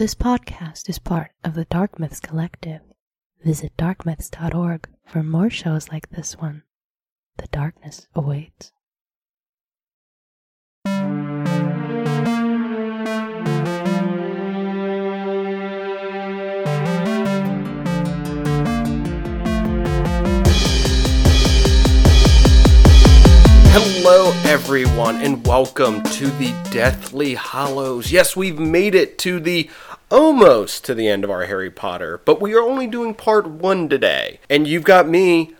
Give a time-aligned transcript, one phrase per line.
[0.00, 2.80] This podcast is part of the Dark Myths Collective.
[3.44, 6.62] Visit darkmyths.org for more shows like this one.
[7.36, 8.72] The darkness awaits.
[24.02, 28.10] Hello, everyone, and welcome to the Deathly Hallows.
[28.10, 29.70] Yes, we've made it to the
[30.10, 33.88] almost to the end of our Harry Potter, but we are only doing part one
[33.88, 34.40] today.
[34.48, 35.54] And you've got me,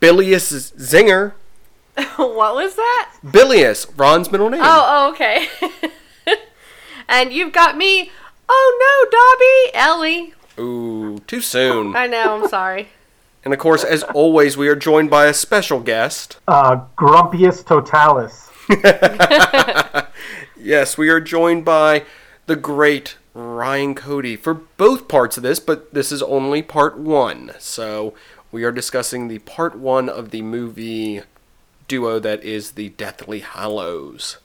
[0.00, 1.32] Bilius Zinger.
[2.16, 3.12] what was that?
[3.22, 4.60] Bilius, Ron's middle name.
[4.62, 5.48] Oh, oh okay.
[7.08, 8.10] and you've got me.
[8.48, 10.34] Oh no, Dobby, Ellie.
[10.58, 11.96] Ooh, too soon.
[11.96, 12.42] I know.
[12.42, 12.88] I'm sorry.
[13.44, 16.38] And of course, as always, we are joined by a special guest.
[16.46, 18.48] Uh, Grumpius Totalis.
[20.62, 22.04] Yes, we are joined by
[22.46, 27.52] the great Ryan Cody for both parts of this, but this is only part one.
[27.58, 28.14] So
[28.50, 31.22] we are discussing the part one of the movie
[31.88, 34.38] duo that is the Deathly Hallows.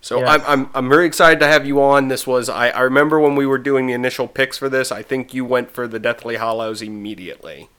[0.00, 0.42] So Yes.
[0.46, 2.08] I'm, I'm I'm very excited to have you on.
[2.08, 4.92] This was I, I remember when we were doing the initial picks for this.
[4.92, 7.70] I think you went for the Deathly Hallows immediately,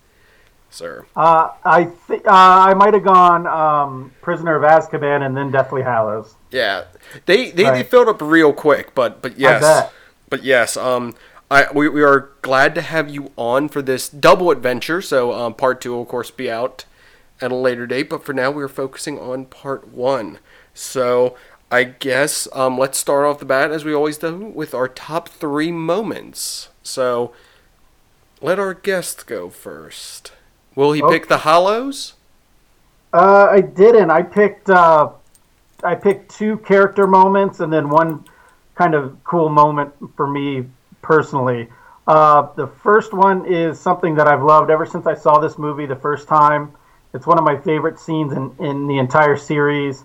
[0.71, 1.05] sir.
[1.15, 5.83] Uh, I th- uh, I might have gone um, Prisoner of Azkaban and then Deathly
[5.83, 6.33] Hallows.
[6.49, 6.85] Yeah,
[7.27, 9.91] they they, they filled up real quick, but but yes.
[10.29, 10.77] But yes.
[10.77, 11.15] Um,
[11.49, 15.01] I we, we are glad to have you on for this double adventure.
[15.01, 16.85] So um, part two will of course be out
[17.41, 20.39] at a later date, but for now we are focusing on part one.
[20.73, 21.35] So
[21.71, 25.29] I guess um, let's start off the bat as we always do with our top
[25.29, 26.69] three moments.
[26.83, 27.33] So
[28.41, 30.31] let our guest go first.
[30.75, 32.13] Will he pick the Hallows?
[33.13, 34.11] Uh, I didn't.
[34.11, 35.09] I picked uh,
[35.83, 38.25] I picked two character moments and then one
[38.75, 40.65] kind of cool moment for me
[41.01, 41.67] personally.
[42.07, 45.85] Uh, the first one is something that I've loved ever since I saw this movie
[45.85, 46.73] the first time.
[47.13, 50.03] It's one of my favorite scenes in, in the entire series,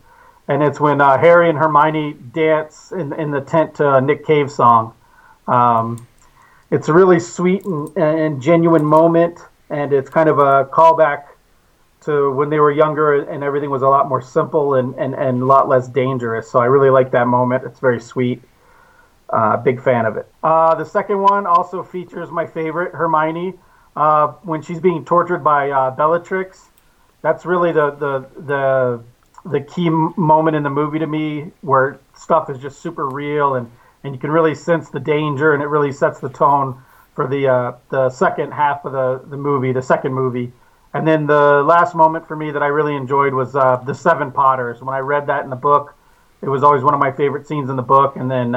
[0.48, 4.24] and it's when uh, Harry and Hermione dance in, in the tent to a Nick
[4.24, 4.94] Cave song.
[5.46, 6.06] Um,
[6.70, 11.24] it's a really sweet and, and genuine moment, and it's kind of a callback
[12.02, 15.42] to when they were younger and everything was a lot more simple and, and, and
[15.42, 16.50] a lot less dangerous.
[16.50, 17.64] So I really like that moment.
[17.64, 18.40] It's very sweet.
[19.32, 20.26] Uh, big fan of it.
[20.42, 23.54] Uh, the second one also features my favorite, Hermione,
[23.94, 26.68] uh, when she's being tortured by uh, Bellatrix.
[27.22, 29.04] That's really the, the, the,
[29.48, 33.70] the key moment in the movie to me where stuff is just super real and,
[34.02, 36.82] and you can really sense the danger and it really sets the tone
[37.14, 40.52] for the, uh, the second half of the, the movie, the second movie.
[40.92, 44.32] And then the last moment for me that I really enjoyed was uh, the Seven
[44.32, 44.80] Potters.
[44.82, 45.94] When I read that in the book,
[46.42, 48.16] it was always one of my favorite scenes in the book.
[48.16, 48.56] And then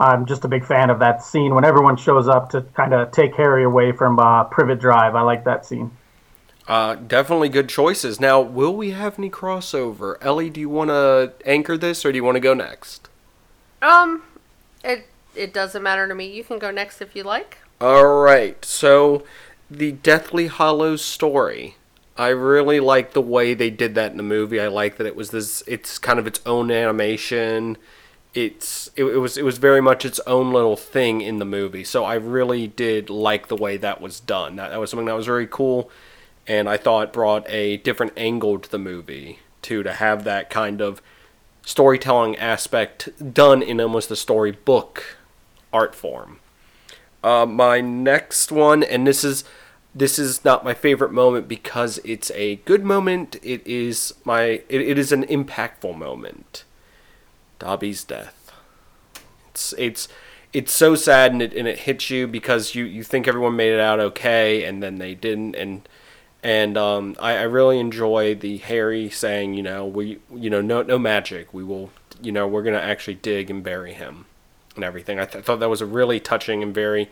[0.00, 3.12] I'm just a big fan of that scene when everyone shows up to kind of
[3.12, 5.14] take Harry away from uh, Privet Drive.
[5.14, 5.90] I like that scene.
[6.66, 8.20] Uh, definitely good choices.
[8.20, 10.16] Now, will we have any crossover?
[10.22, 13.08] Ellie, do you want to anchor this or do you want to go next?
[13.82, 14.22] Um,
[14.82, 16.26] it it doesn't matter to me.
[16.26, 17.58] You can go next if you like.
[17.80, 18.64] All right.
[18.64, 19.24] So,
[19.70, 21.76] the Deathly Hallows story.
[22.16, 24.60] I really like the way they did that in the movie.
[24.60, 25.62] I like that it was this.
[25.66, 27.76] It's kind of its own animation.
[28.34, 31.84] It's it, it was it was very much its own little thing in the movie.
[31.84, 34.56] So I really did like the way that was done.
[34.56, 35.90] That, that was something that was very cool,
[36.46, 39.82] and I thought brought a different angle to the movie too.
[39.82, 41.00] To have that kind of
[41.64, 45.16] storytelling aspect done in almost a storybook
[45.72, 46.40] art form.
[47.22, 49.44] Uh, my next one, and this is
[49.94, 53.36] this is not my favorite moment because it's a good moment.
[53.42, 56.64] It is my it, it is an impactful moment.
[57.64, 58.52] Dobby's death.
[59.48, 60.08] It's it's
[60.52, 63.72] it's so sad and it and it hits you because you you think everyone made
[63.72, 65.88] it out okay and then they didn't and
[66.42, 70.82] and um, I, I really enjoy the Harry saying you know we you know no
[70.82, 74.26] no magic we will you know we're gonna actually dig and bury him
[74.74, 75.18] and everything.
[75.18, 77.10] I th- thought that was a really touching and very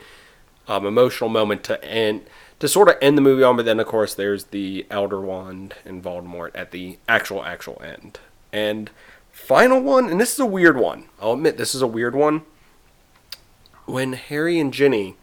[0.69, 2.27] um, emotional moment to end
[2.59, 3.57] to sort of end the movie on.
[3.57, 8.21] But then, of course, there's the Elder Wand and Voldemort at the actual actual end.
[8.53, 8.91] And
[9.33, 11.09] final one, and this is a weird one.
[11.21, 12.43] I'll admit this is a weird one.
[13.87, 15.17] When Harry and Ginny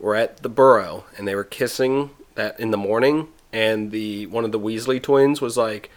[0.00, 4.44] were at the Burrow and they were kissing that in the morning, and the one
[4.44, 5.90] of the Weasley twins was like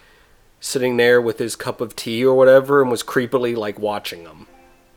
[0.60, 4.48] sitting there with his cup of tea or whatever and was creepily like watching them.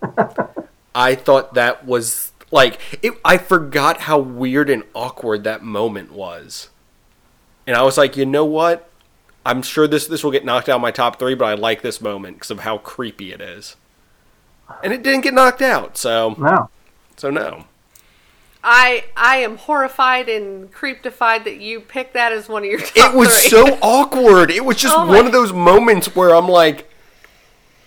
[0.94, 6.69] I thought that was like it, I forgot how weird and awkward that moment was,
[7.67, 8.89] and I was like, you know what?
[9.44, 11.83] I'm sure this this will get knocked out of my top three, but I like
[11.83, 13.77] this moment because of how creepy it is.
[14.83, 16.71] And it didn't get knocked out, so No.
[17.17, 17.65] So no.
[18.65, 22.97] I I am horrified and creeptified that you picked that as one of your top
[22.97, 23.50] It was three.
[23.50, 24.50] so awkward.
[24.50, 26.89] It was just Oh my- one of those moments where I'm like,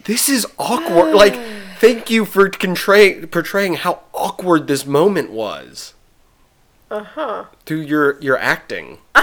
[0.04, 1.16] this is awkward.
[1.16, 1.36] like,
[1.80, 5.94] thank you for portray- portraying how awkward this moment was.
[6.92, 7.46] Uh huh.
[7.66, 9.00] Through your, your acting.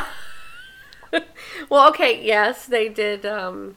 [1.68, 3.24] Well, okay, yes, they did.
[3.26, 3.76] Um,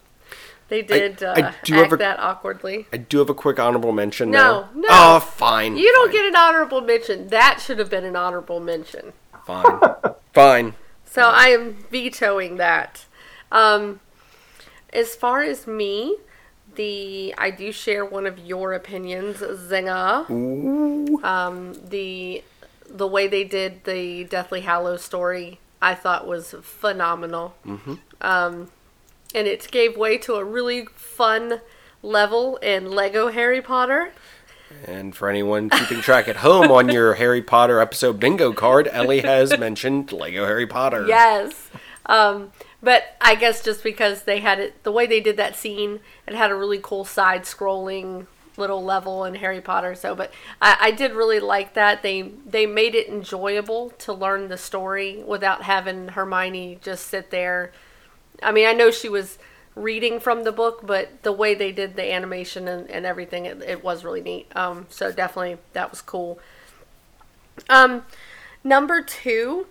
[0.68, 2.88] they did I uh, do act have a- that awkwardly.
[2.92, 4.70] I do have a quick honorable mention No, now.
[4.74, 4.88] no.
[4.90, 5.78] Oh, fine.
[5.78, 7.28] You don't get an honorable mention.
[7.28, 9.14] That should have been an honorable mention.
[9.46, 9.80] Fine.
[10.34, 10.74] fine.
[11.06, 13.06] So I am vetoing that.
[13.52, 14.00] Um,
[14.92, 16.18] as far as me,
[16.76, 20.30] the I do share one of your opinions, Zinga.
[20.30, 21.22] Ooh.
[21.24, 22.44] Um, the
[22.90, 27.54] the way they did the Deathly Hallows story, I thought was phenomenal.
[27.64, 27.94] Mm-hmm.
[28.20, 28.72] Um,
[29.36, 31.62] and it gave way to a really fun
[32.02, 34.12] level in Lego Harry Potter.
[34.88, 39.22] And for anyone keeping track at home on your Harry Potter episode bingo card, Ellie
[39.22, 41.06] has mentioned Lego Harry Potter.
[41.08, 41.70] Yes.
[42.08, 42.52] Um,
[42.82, 46.34] but I guess just because they had it, the way they did that scene, it
[46.34, 48.26] had a really cool side scrolling
[48.58, 49.96] little level in Harry Potter.
[49.96, 50.32] So, but
[50.62, 52.02] I, I did really like that.
[52.04, 57.72] They they made it enjoyable to learn the story without having Hermione just sit there.
[58.44, 59.38] I mean, I know she was
[59.76, 63.62] reading from the book, but the way they did the animation and, and everything, it,
[63.62, 64.48] it was really neat.
[64.56, 66.40] Um, so definitely that was cool.
[67.70, 68.04] Um,
[68.64, 69.68] number two,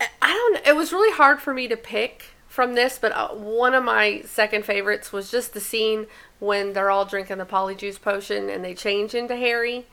[0.00, 0.66] I- don't.
[0.66, 2.26] It was really hard for me to pick
[2.58, 6.08] from this, but uh, one of my second favorites was just the scene
[6.40, 9.86] when they're all drinking the polyjuice potion and they change into Harry.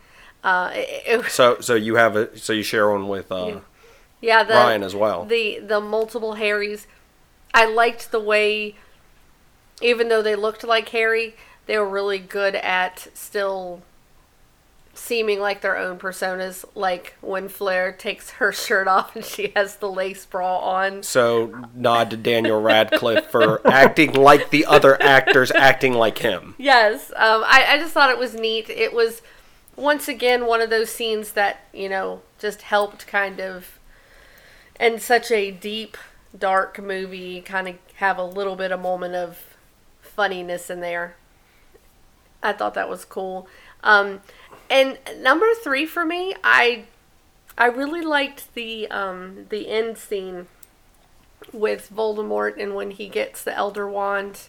[0.43, 3.59] Uh, it, it So, so you have a, so you share one with uh,
[4.19, 5.25] yeah, the, Ryan as well.
[5.25, 6.87] The the multiple Harrys.
[7.53, 8.73] I liked the way,
[9.79, 11.35] even though they looked like Harry,
[11.67, 13.83] they were really good at still
[14.95, 16.65] seeming like their own personas.
[16.73, 21.03] Like when Fleur takes her shirt off and she has the lace bra on.
[21.03, 26.55] So nod to Daniel Radcliffe for acting like the other actors acting like him.
[26.57, 28.69] Yes, um, I, I just thought it was neat.
[28.69, 29.21] It was
[29.75, 33.79] once again one of those scenes that you know just helped kind of,
[34.79, 35.97] in such a deep,
[36.37, 39.55] dark movie, kind of have a little bit of moment of
[40.01, 41.15] funniness in there.
[42.43, 43.47] I thought that was cool.
[43.83, 44.21] Um,
[44.69, 46.85] and number three for me, I
[47.57, 50.47] I really liked the um, the end scene
[51.53, 54.47] with Voldemort and when he gets the Elder Wand,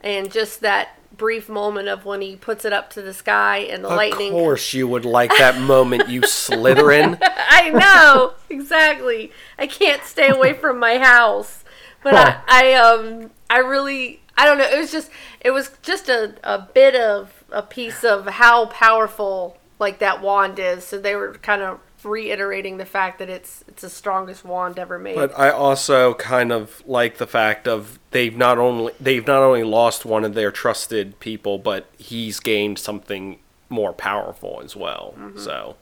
[0.00, 3.84] and just that brief moment of when he puts it up to the sky and
[3.84, 4.28] the Of lightning.
[4.28, 7.18] Of course, you would like that moment, you Slytherin.
[7.22, 9.32] I know exactly.
[9.58, 11.64] I can't stay away from my house,
[12.02, 14.68] but I, I um I really I don't know.
[14.68, 15.10] It was just
[15.40, 20.58] it was just a a bit of a piece of how powerful like that wand
[20.58, 20.84] is.
[20.84, 24.98] So they were kind of reiterating the fact that it's it's the strongest wand ever
[24.98, 25.14] made.
[25.14, 29.64] But I also kind of like the fact of they've not only they've not only
[29.64, 33.38] lost one of their trusted people, but he's gained something
[33.68, 35.14] more powerful as well.
[35.36, 35.76] So,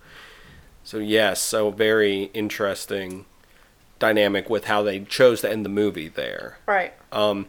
[0.84, 3.26] so yes, so very interesting
[3.98, 6.58] dynamic with how they chose to end the movie there.
[6.66, 6.94] right.
[7.12, 7.48] Um,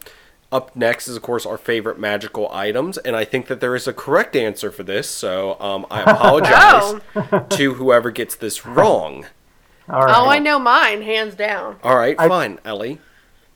[0.52, 3.88] up next is, of course, our favorite magical items, and I think that there is
[3.88, 5.10] a correct answer for this.
[5.10, 7.02] So um, I apologize
[7.58, 9.26] to whoever gets this wrong.
[9.90, 10.16] All right.
[10.16, 11.78] Oh, I know mine, hands down.
[11.84, 13.00] All right, I- fine, Ellie.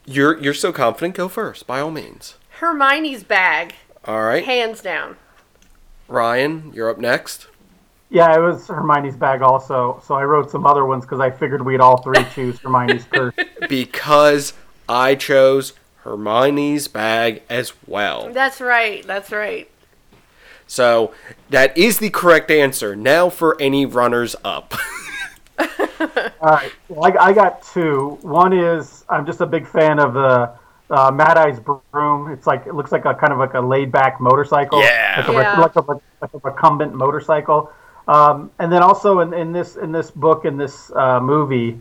[0.07, 1.15] You're you're so confident.
[1.15, 2.35] Go first, by all means.
[2.59, 3.73] Hermione's bag,
[4.05, 5.17] All right, hands down.
[6.07, 7.47] Ryan, you're up next.
[8.11, 9.99] Yeah, it was Hermione's bag also.
[10.05, 13.33] So I wrote some other ones because I figured we'd all three choose Hermione's purse.
[13.67, 14.53] Because
[14.87, 15.73] I chose
[16.05, 18.31] Hermione's bag as well.
[18.31, 19.05] That's right.
[19.05, 19.69] That's right.
[20.67, 21.13] So
[21.49, 22.95] that is the correct answer.
[22.95, 24.73] Now for any runners up.
[25.59, 25.67] All
[26.41, 26.71] right.
[26.89, 28.17] Well, I, I got two.
[28.21, 30.51] One is I'm just a big fan of the
[30.91, 32.31] uh, Mad Eye's broom.
[32.31, 34.81] It's like it looks like a kind of like a laid back motorcycle.
[34.81, 35.15] Yeah.
[35.27, 35.59] Like a, Yeah.
[35.59, 37.71] like a, like a recumbent motorcycle.
[38.07, 41.79] Um, and then also in, in this in this book in this uh, movie,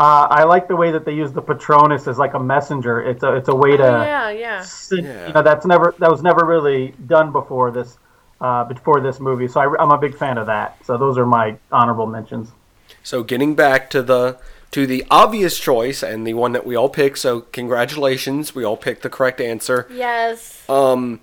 [0.00, 3.02] uh, I like the way that they use the Patronus as like a messenger.
[3.02, 4.62] It's a it's a way to Oh, yeah, yeah.
[4.62, 5.26] send- Yeah.
[5.28, 7.98] you know that's never that was never really done before this
[8.40, 9.46] uh, before this movie.
[9.46, 10.68] So I, I'm a big fan of that.
[10.86, 12.48] So those are my honorable mentions.
[13.02, 14.38] So getting back to the
[14.70, 17.18] to the obvious choice and the one that we all picked.
[17.18, 19.86] So congratulations, we all picked the correct answer.
[19.92, 20.64] Yes.
[20.68, 21.20] Um,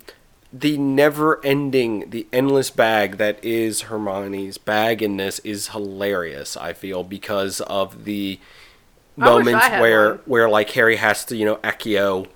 [0.52, 6.56] the never-ending, the endless bag that is Hermione's bag in this is hilarious.
[6.56, 8.67] I feel because of the I wish
[9.18, 10.18] moments where one.
[10.26, 12.26] where like Harry has to you know Accio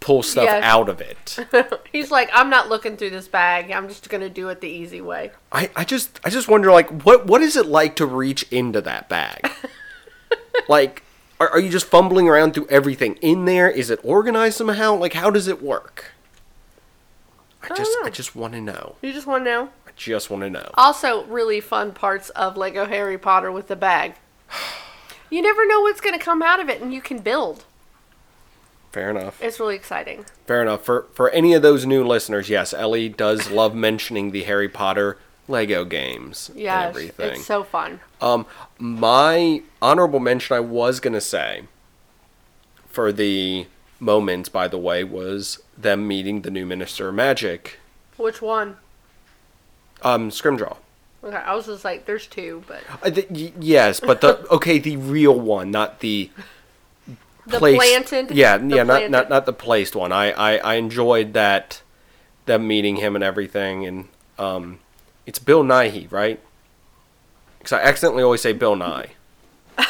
[0.00, 0.62] pull stuff Yes.
[0.64, 1.38] out of it.
[1.92, 3.70] He's like, I'm not looking through this bag.
[3.70, 5.32] I'm just gonna do it the easy way.
[5.52, 8.80] I, I just I just wonder like what what is it like to reach into
[8.82, 9.50] that bag?
[10.68, 11.02] like
[11.40, 13.68] are, are you just fumbling around through everything in there?
[13.68, 14.94] Is it organized somehow?
[14.94, 16.12] Like how does it work?
[17.62, 18.96] I don't just I just want to know.
[19.02, 19.64] You just want to know.
[19.86, 20.70] I just want to know.
[20.74, 24.14] Also, really fun parts of Lego Harry Potter with the bag.
[25.30, 27.64] You never know what's gonna come out of it, and you can build.
[28.92, 29.42] Fair enough.
[29.42, 30.24] It's really exciting.
[30.46, 30.82] Fair enough.
[30.84, 35.18] For for any of those new listeners, yes, Ellie does love mentioning the Harry Potter
[35.46, 37.32] Lego games Yeah, everything.
[37.32, 38.00] it's so fun.
[38.20, 38.46] Um,
[38.78, 41.64] my honorable mention, I was gonna say,
[42.88, 43.66] for the
[44.00, 47.78] moments, by the way, was them meeting the new Minister of Magic,
[48.16, 48.76] Which one?
[50.02, 50.76] um, Scrimgeour.
[51.24, 54.78] Okay, I was just like, there's two, but Uh, th- y- yes, but the okay,
[54.78, 56.30] the real one, not the
[57.46, 57.80] the placed.
[57.80, 58.30] planted.
[58.30, 60.12] Yeah, the yeah, not, planted- not not the placed one.
[60.12, 61.82] I, I I enjoyed that,
[62.46, 64.08] them meeting him and everything, and
[64.38, 64.78] um,
[65.26, 66.38] it's Bill Nighy, right?
[67.58, 69.10] Because I accidentally always say Bill Nye.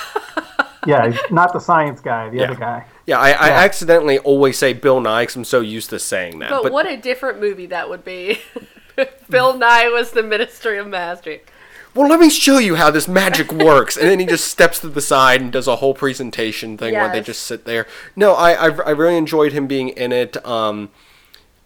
[0.87, 2.45] Yeah, he's not the science guy, the Yeah.
[2.45, 2.87] other guy.
[3.05, 3.55] Yeah, I, I Yeah.
[3.59, 6.49] accidentally always say Bill Nye because I'm so used to saying that.
[6.49, 8.39] But, what a different movie that would be.
[9.31, 11.51] Bill Nye was the Ministry of Magic.
[11.95, 13.97] well, let me show you how this magic works.
[13.97, 17.11] and then he just steps to the side and does a whole presentation thing where
[17.13, 17.87] they just sit there.
[18.15, 20.45] No, I, I, I really enjoyed him being in it.
[20.47, 20.91] Um,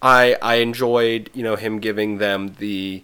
[0.01, 3.03] I I enjoyed you know him giving them the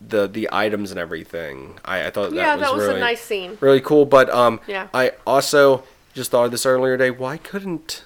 [0.00, 1.78] the the items and everything.
[1.84, 3.56] I, I thought that yeah, was that was really a nice scene.
[3.60, 4.04] really cool.
[4.04, 4.88] But um, Yeah.
[4.92, 7.10] I also just thought of this earlier today.
[7.10, 8.04] Why couldn't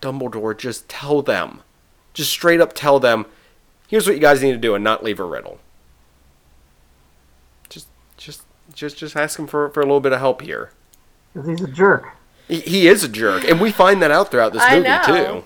[0.00, 1.60] Dumbledore just tell them,
[2.14, 3.26] just straight up tell them,
[3.88, 5.58] here's what you guys need to do, and not leave a riddle.
[7.68, 8.42] Just, just,
[8.74, 10.70] just, just ask him for for a little bit of help here.
[11.32, 12.12] Because he's a jerk.
[12.48, 15.02] He, he is a jerk, and we find that out throughout this I movie know.
[15.40, 15.44] too.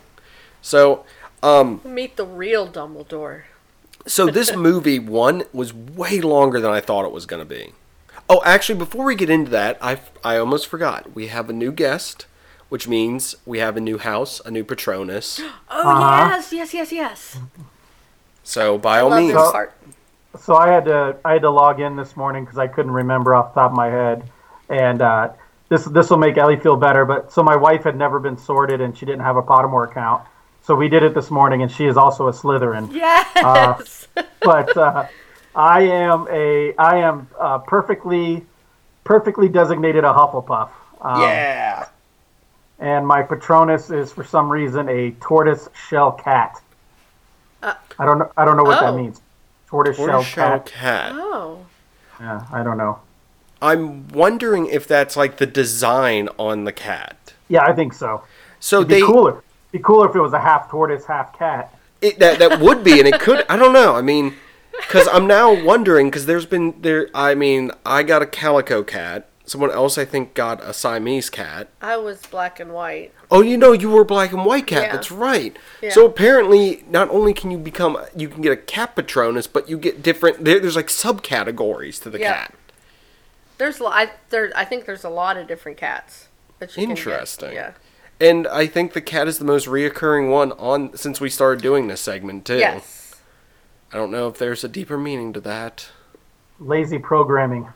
[0.62, 1.04] So,
[1.42, 3.44] um, Meet the real Dumbledore.
[4.06, 7.72] so this movie one was way longer than I thought it was going to be.
[8.28, 11.14] Oh, actually, before we get into that, I I almost forgot.
[11.14, 12.26] We have a new guest,
[12.68, 15.40] which means we have a new house, a new Patronus.
[15.72, 16.28] Oh Uh-huh.
[16.36, 17.38] yes, yes, yes, yes.
[18.42, 19.72] So by I all means, this part.
[20.40, 23.34] So I had to I had to log in this morning because I couldn't remember
[23.34, 24.22] off the top of my head,
[24.68, 25.32] and uh,
[25.68, 27.04] this this will make Ellie feel better.
[27.04, 30.24] But so my wife had never been sorted, and she didn't have a Pottermore account,
[30.62, 32.92] so we did it this morning, and she is also a Slytherin.
[32.92, 34.06] Yes.
[34.40, 35.06] but uh,
[35.54, 38.46] I am a I am uh, perfectly
[39.04, 40.70] perfectly designated a Hufflepuff.
[41.00, 41.88] Um, yeah.
[42.78, 46.60] And my Patronus is for some reason a tortoise shell cat.
[47.62, 48.32] Uh, I don't know.
[48.36, 48.86] I don't know what oh.
[48.92, 49.20] that means.
[49.66, 50.66] Tortoise, Tortoise shell cat.
[50.66, 51.12] cat.
[51.14, 51.66] oh.
[52.18, 52.98] Yeah, I don't know.
[53.62, 57.34] I'm wondering if that's like the design on the cat.
[57.48, 58.22] Yeah, I think so.
[58.58, 59.42] So It'd be cooler.
[59.72, 61.74] Be cooler if it was a half tortoise, half cat.
[62.00, 63.44] it, that that would be, and it could.
[63.48, 63.94] I don't know.
[63.94, 64.34] I mean,
[64.72, 67.08] because I'm now wondering because there's been there.
[67.14, 69.28] I mean, I got a calico cat.
[69.50, 71.70] Someone else, I think, got a Siamese cat.
[71.82, 73.12] I was black and white.
[73.32, 74.82] Oh, you know, you were black and white cat.
[74.84, 74.92] Yeah.
[74.92, 75.56] That's right.
[75.82, 75.90] Yeah.
[75.90, 79.76] So apparently, not only can you become, you can get a cat patronus, but you
[79.76, 80.44] get different.
[80.44, 82.32] There, there's like subcategories to the Yeah.
[82.32, 82.54] cat.
[83.58, 86.28] There's, lo- I, there, I think there's a lot of different cats.
[86.60, 86.98] That you can get.
[86.98, 87.52] Interesting.
[87.54, 87.72] Yeah.
[88.20, 91.88] And I think the cat is the most reoccurring one on since we started doing
[91.88, 92.58] this segment too.
[92.58, 93.16] Yes.
[93.92, 95.88] I don't know if there's a deeper meaning to that.
[96.60, 97.66] Lazy programming.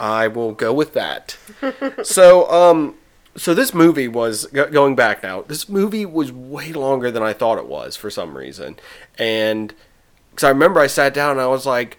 [0.00, 1.36] I will go with that.
[2.02, 2.94] so, um,
[3.36, 5.42] so this movie was go- going back now.
[5.42, 8.78] This movie was way longer than I thought it was for some reason,
[9.18, 9.74] and
[10.30, 11.98] because I remember I sat down and I was like,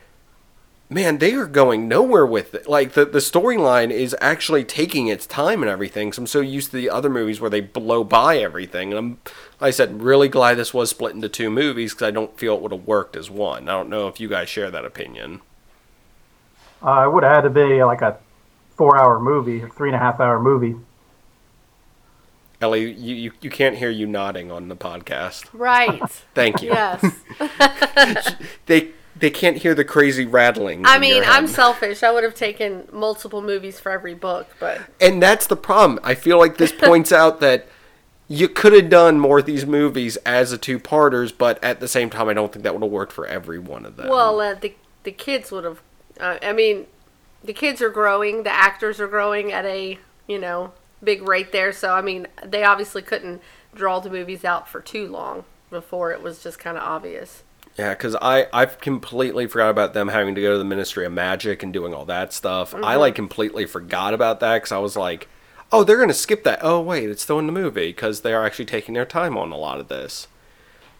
[0.89, 2.67] "Man, they are going nowhere with it.
[2.67, 6.71] Like the the storyline is actually taking its time and everything." So I'm so used
[6.71, 9.19] to the other movies where they blow by everything, and I'm,
[9.61, 12.61] I said, really glad this was split into two movies because I don't feel it
[12.63, 13.69] would have worked as one.
[13.69, 15.41] I don't know if you guys share that opinion.
[16.83, 18.17] Uh, it would have had to be like a
[18.75, 20.75] four-hour movie, or three and a half hour movie.
[22.61, 25.45] Ellie, you, you, you can't hear you nodding on the podcast.
[25.51, 26.01] Right.
[26.35, 26.69] Thank you.
[26.69, 27.15] yes.
[28.67, 30.85] They they can't hear the crazy rattling.
[30.85, 32.01] I mean, I'm selfish.
[32.01, 35.99] I would have taken multiple movies for every book, but and that's the problem.
[36.03, 37.67] I feel like this points out that
[38.27, 42.09] you could have done more of these movies as a two-parters, but at the same
[42.09, 44.07] time, I don't think that would have worked for every one of them.
[44.07, 44.73] well, uh, the
[45.03, 45.81] the kids would have.
[46.21, 46.85] Uh, I mean,
[47.43, 48.43] the kids are growing.
[48.43, 49.97] The actors are growing at a
[50.27, 50.71] you know
[51.03, 51.71] big rate there.
[51.73, 53.41] So I mean, they obviously couldn't
[53.73, 57.43] draw the movies out for too long before it was just kind of obvious.
[57.77, 61.13] yeah, because I I've completely forgot about them having to go to the Ministry of
[61.13, 62.71] Magic and doing all that stuff.
[62.73, 62.85] Mm-hmm.
[62.85, 65.27] I like completely forgot about that because I was like,
[65.71, 66.59] oh, they're gonna skip that.
[66.61, 69.51] Oh wait, it's still in the movie because they are actually taking their time on
[69.51, 70.27] a lot of this.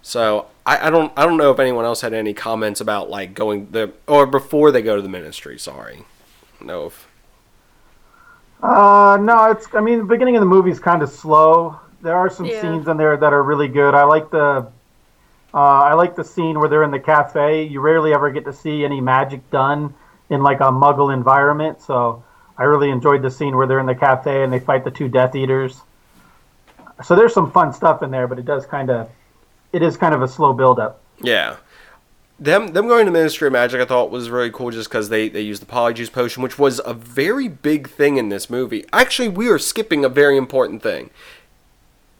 [0.01, 3.33] So I, I don't I don't know if anyone else had any comments about like
[3.33, 5.57] going the or before they go to the ministry.
[5.59, 6.03] Sorry,
[6.59, 6.87] no.
[6.87, 7.07] If,
[8.61, 9.67] Uh, no, it's.
[9.73, 11.79] I mean, the beginning of the movie is kind of slow.
[12.01, 12.61] There are some Yeah.
[12.61, 13.93] scenes in there that are really good.
[13.93, 14.67] I like the.
[15.53, 17.63] Uh, I like the scene where they're in the cafe.
[17.63, 19.93] You rarely ever get to see any magic done
[20.29, 22.23] in like a Muggle environment, so
[22.57, 25.09] I really enjoyed the scene where they're in the cafe and they fight the two
[25.09, 25.81] Death Eaters.
[27.03, 29.09] So there's some fun stuff in there, but it does kind of,
[29.73, 31.01] it is kind of a slow build up.
[31.21, 31.57] yeah,
[32.41, 35.29] them them going to Ministry of Magic I thought was really cool just because they
[35.29, 38.83] they used the Polyjuice potion, which was a very big thing in this movie.
[38.91, 41.11] Actually, we are skipping a very important thing.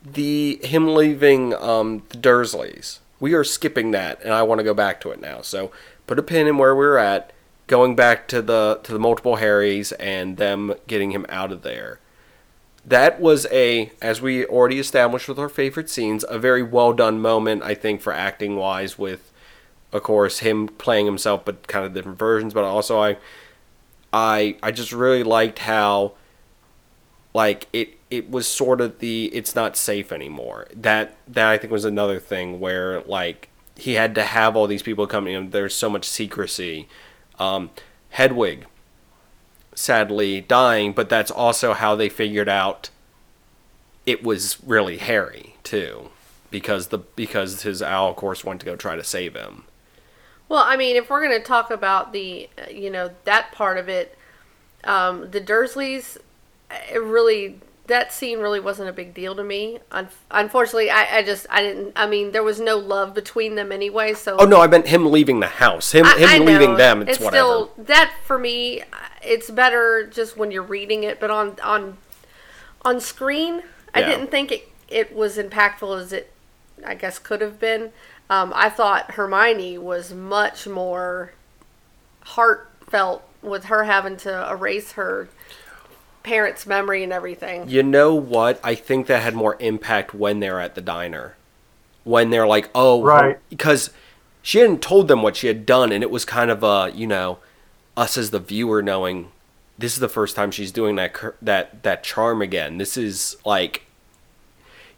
[0.04, 3.00] The him leaving um, the Dursleys.
[3.20, 5.42] We are skipping that, and I want to go back to it now.
[5.42, 5.72] So
[6.08, 7.34] put a pin in where we're at.
[7.68, 12.00] Going back to the to the multiple Harrys and them getting him out of there.
[12.86, 17.22] That was a as we already established with our favorite scenes a very well done
[17.22, 19.32] moment i think for acting wise with
[19.94, 22.54] of course him playing himself but kind of different versions.
[22.54, 23.18] But also i
[24.14, 26.14] i i just really liked how
[27.34, 30.68] like it it was sort of the it's not safe anymore.
[30.76, 34.84] That that i think was another thing where like he had to have all these
[34.84, 35.50] people coming in.
[35.52, 36.88] There's so much secrecy.
[37.40, 37.72] Um
[38.10, 38.66] hedwig
[39.74, 42.90] sadly dying, but that's also how they figured out
[44.06, 46.10] it was really Harry too,
[46.50, 49.64] because the because his owl of course went to go try to save him.
[50.50, 53.78] Well, I mean, if we're going to talk about the, uh, you know, that part
[53.78, 54.18] of it,
[54.84, 56.18] um, the Dursleys,
[56.92, 59.80] it really, that scene really wasn't a big deal to me.
[59.94, 63.72] Un- unfortunately, I, I just, I didn't, I mean, there was no love between them
[63.72, 64.36] anyway, so.
[64.38, 65.94] Oh no, I meant him leaving the house.
[65.94, 67.04] Him I- him I leaving them.
[67.04, 67.30] It's, whatever.
[67.32, 68.84] still that for me.
[69.24, 71.98] It's better just when you're reading it, but on on
[72.84, 73.64] on screen,
[73.94, 76.32] I didn't think it it was impactful as it
[76.86, 77.92] I guess could have been.
[78.30, 81.34] Um, I thought Hermione was much more
[82.22, 85.28] heartfelt with her having to erase her
[86.24, 87.68] parents' memory and everything.
[87.70, 88.60] You know what?
[88.64, 91.36] I think that had more impact when they're at the diner.
[92.04, 93.38] When they're like, oh, Right.
[93.50, 93.92] because
[94.42, 97.08] she hadn't told them what she had done, and it was kind of a, you
[97.08, 97.40] know,
[97.98, 99.32] us as the viewer knowing
[99.78, 102.78] this is the first time she's doing that that that charm again.
[102.78, 103.84] This is like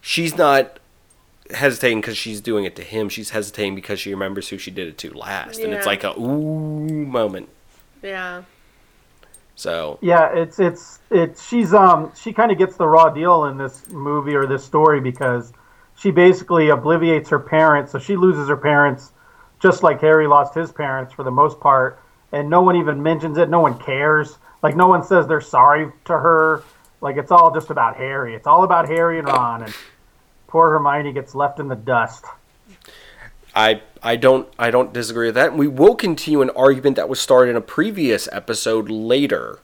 [0.00, 0.78] she's not
[1.50, 3.08] hesitating because she's doing it to him.
[3.08, 6.18] She's hesitating because she remembers who she did it to last, and it's like a
[6.18, 7.48] ooh moment.
[8.02, 8.42] Yeah.
[9.56, 13.56] So Yeah, it's it's it's she's um she kind of gets the raw deal in
[13.56, 15.52] this movie or this story because
[15.96, 19.12] she basically obliviates her parents, so she loses her parents
[19.60, 21.98] just like Harry lost his parents for the most part,
[22.34, 23.48] and no one even mentions it.
[23.48, 24.38] No one cares.
[24.60, 26.64] Like no one says they're sorry to her.
[27.00, 28.34] Like it's all just about Harry.
[28.34, 29.74] It's all about Harry and Ron, and
[30.48, 32.24] poor Hermione gets left in the dust.
[33.54, 35.56] I I don't I don't disagree with that.
[35.56, 39.60] We will continue an argument that was started in a previous episode later.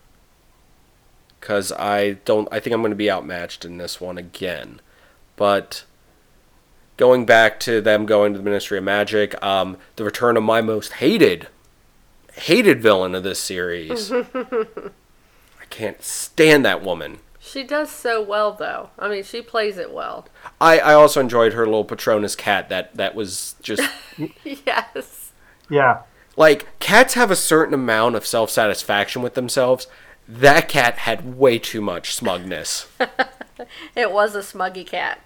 [1.40, 4.80] Cause I don't I think I'm gonna be outmatched in this one again.
[5.34, 5.84] But
[6.98, 10.60] going back to them going to the Ministry of Magic, um, the return of my
[10.60, 11.48] most hated
[12.40, 14.12] hated villain of this series.
[14.34, 17.18] I can't stand that woman.
[17.38, 18.90] She does so well though.
[18.98, 20.26] I mean, she plays it well.
[20.60, 23.88] I, I also enjoyed her little Patronus cat that, that was just
[24.44, 25.32] yes.
[25.68, 26.02] Yeah,
[26.36, 29.86] like cats have a certain amount of self satisfaction with themselves.
[30.28, 32.86] That cat had way too much smugness.
[33.94, 35.20] It was a smuggy cat.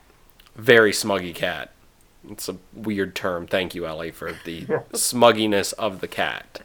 [0.56, 1.70] Very smuggy cat.
[2.30, 3.46] It's a weird term.
[3.46, 6.60] Thank you, Ellie, for the smugginess of the cat.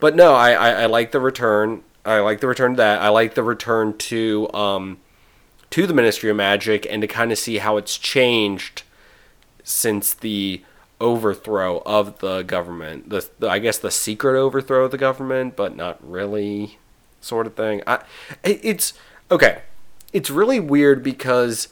[0.00, 1.82] But no, I, I, I like the return.
[2.04, 3.00] I like the return to that.
[3.00, 4.98] I like the return to um
[5.70, 8.82] to the Ministry of Magic and to kind of see how it's changed
[9.62, 10.62] since the
[11.00, 13.10] overthrow of the government.
[13.10, 16.78] The, the I guess the secret overthrow of the government, but not really
[17.20, 17.82] sort of thing.
[17.86, 18.02] I
[18.42, 18.92] it's
[19.30, 19.62] okay.
[20.12, 21.68] It's really weird because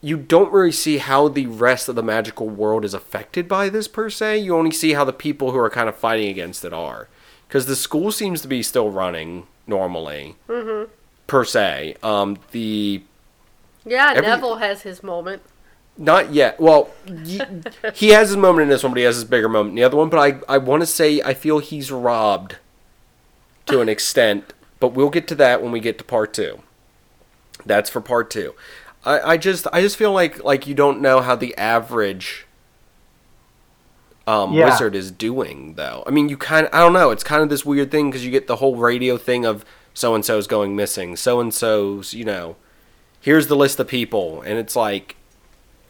[0.00, 3.88] you don't really see how the rest of the magical world is affected by this
[3.88, 4.38] per se.
[4.38, 7.08] You only see how the people who are kind of fighting against it are.
[7.46, 10.90] Because the school seems to be still running normally, mm-hmm.
[11.26, 11.96] per se.
[12.02, 13.02] Um, the
[13.84, 15.42] Yeah, Every- Neville has his moment.
[15.96, 16.60] not yet.
[16.60, 16.90] Well,
[17.24, 17.40] he,
[17.94, 19.84] he has his moment in this one, but he has his bigger moment in the
[19.84, 20.10] other one.
[20.10, 22.56] But I, I want to say I feel he's robbed
[23.66, 24.52] to an extent.
[24.78, 26.60] But we'll get to that when we get to part two.
[27.66, 28.54] That's for part two.
[29.04, 32.46] I, I just I just feel like like you don't know how the average
[34.26, 34.66] um, Yeah.
[34.66, 36.02] wizard is doing though.
[36.06, 37.10] I mean, you kind of I don't know.
[37.10, 40.14] It's kind of this weird thing because you get the whole radio thing of so
[40.14, 42.56] and so's going missing, so and so's you know,
[43.20, 45.16] here's the list of people, and it's like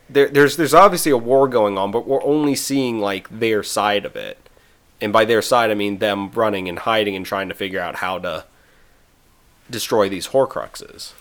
[0.08, 4.06] there, there's there's obviously a war going on, but we're only seeing like their side
[4.06, 4.38] of it,
[5.00, 7.96] and by their side I mean them running and hiding and trying to figure out
[7.96, 8.44] how to
[9.68, 11.12] destroy these Horcruxes.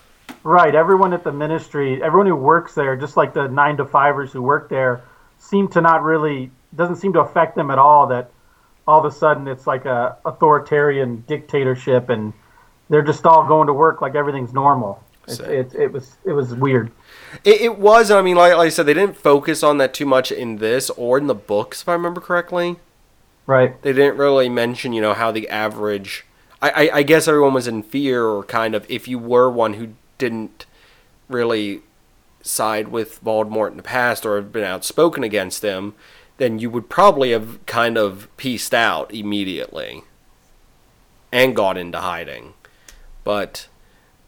[0.47, 0.73] Right.
[0.73, 4.41] Everyone at the ministry, everyone who works there, just like the nine to fivers who
[4.41, 5.03] work there,
[5.37, 8.07] seem to not really doesn't seem to affect them at all.
[8.07, 8.31] That
[8.87, 12.31] all of a sudden it's like a authoritarian dictatorship, and
[12.87, 15.03] they're just all going to work like everything's normal.
[15.27, 16.93] It, it, it was it was weird.
[17.43, 18.09] It, it was.
[18.09, 20.89] I mean, like, like I said, they didn't focus on that too much in this
[20.91, 22.77] or in the books, if I remember correctly.
[23.45, 23.81] Right.
[23.81, 26.25] They didn't really mention, you know, how the average.
[26.61, 29.73] I, I, I guess everyone was in fear, or kind of, if you were one
[29.73, 30.65] who didn't
[31.27, 31.81] really
[32.41, 35.93] side with Voldemort in the past or have been outspoken against him,
[36.37, 40.03] then you would probably have kind of pieced out immediately
[41.31, 42.53] and gone into hiding.
[43.23, 43.67] But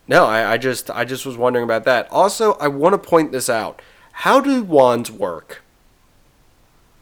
[0.08, 2.12] no, I, I just I just was wondering about that.
[2.12, 3.82] Also, I want to point this out.
[4.12, 5.62] How do wands work?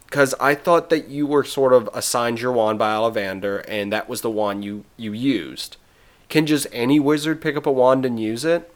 [0.05, 4.07] Because I thought that you were sort of assigned your wand by Ollivander, and that
[4.07, 5.77] was the wand you you used.
[6.29, 8.73] Can just any wizard pick up a wand and use it?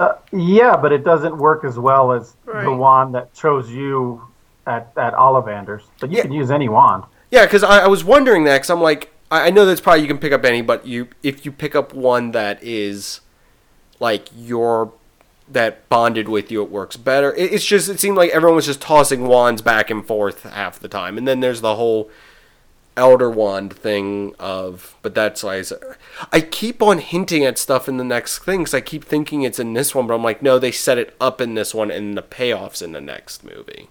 [0.00, 4.22] Uh, yeah, but it doesn't work as well as the wand that chose you
[4.66, 5.82] at at Ollivander's.
[6.00, 6.22] But you Yeah.
[6.22, 7.04] can use any wand.
[7.30, 8.56] Yeah, because I, I was wondering that.
[8.58, 11.08] Because I'm like, I, I know that's probably you can pick up any, but you
[11.22, 13.20] if you pick up one that is
[14.00, 14.92] like your
[15.48, 17.32] that bonded with you, it works better.
[17.34, 20.78] It, it's just it seemed like everyone was just tossing wands back and forth half
[20.80, 22.08] the time, and then there's the whole
[22.96, 25.64] elder wand thing of but that's like
[26.30, 29.58] i keep on hinting at stuff in the next thing 'cause i keep thinking it's
[29.58, 32.16] in this one but i'm like no they set it up in this one and
[32.18, 33.88] the payoffs in the next movie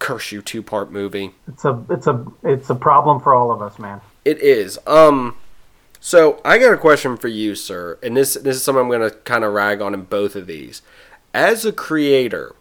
[0.00, 3.62] curse you two part movie It's a it's a it's a problem for all of
[3.62, 4.00] us, man.
[4.24, 4.78] it is.
[4.86, 5.36] Um,
[6.00, 9.10] so I got a question for you, sir, and this this is something I'm gonna
[9.10, 10.82] kind of rag on in both of these.
[11.32, 12.54] As a creator,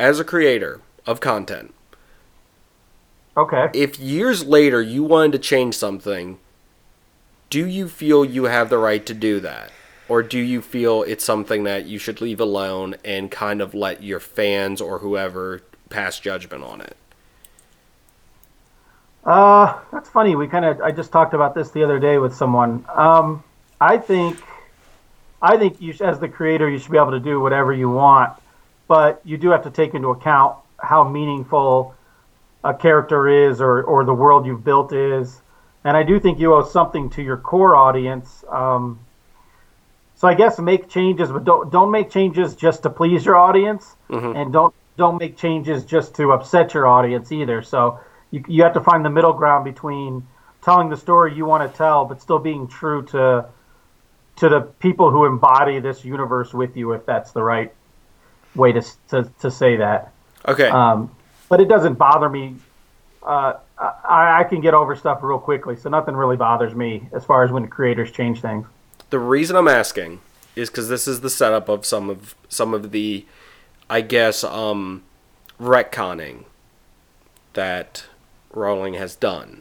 [0.00, 1.72] as a creator of content,
[3.36, 3.70] Okay.
[3.72, 6.38] if years later you wanted to change something,
[7.48, 9.70] do you feel you have the right to do that?
[10.08, 14.02] Or do you feel it's something that you should leave alone and kind of let
[14.02, 16.96] your fans or whoever pass judgment on it?
[19.24, 20.34] Uh, that's funny.
[20.36, 22.84] We kind of I just talked about this the other day with someone.
[22.92, 23.42] Um,
[23.80, 24.38] I think
[25.40, 28.32] I think you as the creator you should be able to do whatever you want,
[28.88, 31.94] but you do have to take into account how meaningful
[32.64, 35.40] a character is or or the world you've built is.
[35.84, 38.44] And I do think you owe something to your core audience.
[38.48, 39.00] Um,
[40.14, 43.96] so I guess make changes, but don't don't make changes just to please your audience,
[44.36, 47.62] and don't don't make changes just to upset your audience either.
[47.62, 47.98] So
[48.30, 50.26] you you have to find the middle ground between
[50.62, 53.46] telling the story you want to tell, but still being true to
[54.36, 57.72] to the people who embody this universe with you, if that's the right
[58.54, 60.12] way to to, to say that.
[60.46, 60.68] Okay.
[60.68, 61.10] Um,
[61.52, 62.56] but it doesn't bother me.
[63.22, 67.26] Uh, I, I can get over stuff real quickly, so nothing really bothers me as
[67.26, 68.66] far as when the creators change things.
[69.10, 70.22] The reason I'm asking
[70.56, 73.26] is because this is the setup of some of some of the,
[73.90, 75.02] I guess, um,
[75.60, 76.44] retconning
[77.52, 78.06] that
[78.54, 79.60] Rowling has done.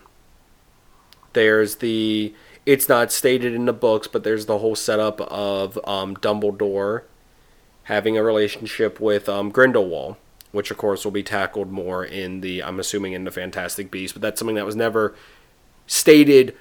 [1.33, 2.33] There's the
[2.65, 7.01] it's not stated in the books, but there's the whole setup of um, Dumbledore
[7.83, 10.15] having a relationship with um, Grindelwald,
[10.51, 14.13] which of course will be tackled more in the I'm assuming in the Fantastic Beasts,
[14.13, 15.15] but that's something that was never
[15.87, 16.55] stated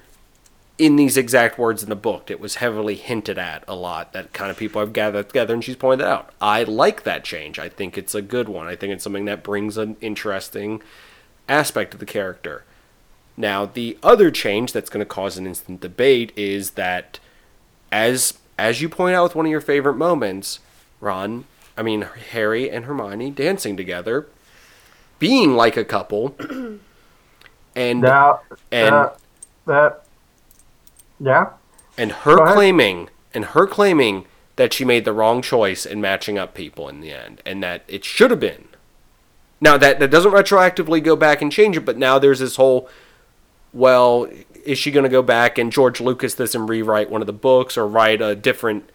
[0.79, 2.31] in these exact words in the book.
[2.31, 5.62] It was heavily hinted at a lot that kind of people I've gathered together, and
[5.62, 6.33] she's pointed out.
[6.40, 7.59] I like that change.
[7.59, 8.66] I think it's a good one.
[8.66, 10.83] I think it's something that brings an interesting
[11.50, 12.64] aspect of the character.
[13.37, 17.18] Now, the other change that's going to cause an instant debate is that,
[17.92, 20.61] as as you point out with one of your favorite moments,
[21.00, 21.44] Ron,
[21.81, 24.27] I mean Harry and Hermione dancing together,
[25.19, 26.37] being like a couple,
[27.75, 28.40] and Now,
[28.71, 29.11] and uh,
[29.64, 30.05] that,
[31.19, 31.53] yeah,
[31.97, 36.53] and her claiming and her claiming that she made the wrong choice in matching up
[36.53, 38.69] people in the end and that it should have been.
[39.59, 42.90] Now that that doesn't retroactively go back and change it but now there's this whole
[43.73, 44.29] well
[44.66, 47.33] is she going to go back and george lucas this and rewrite one of the
[47.33, 48.90] books or write a different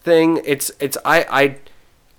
[0.00, 0.40] thing?
[0.44, 1.56] It's it's i i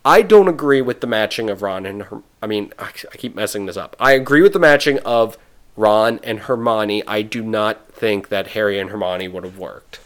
[0.06, 2.22] I don't agree with the matching of Ron and her.
[2.41, 3.96] I mean, I I keep messing this up.
[4.00, 5.38] I agree with the matching of
[5.76, 7.04] Ron and Hermione.
[7.08, 10.00] I do not think that Harry and Hermione would have worked.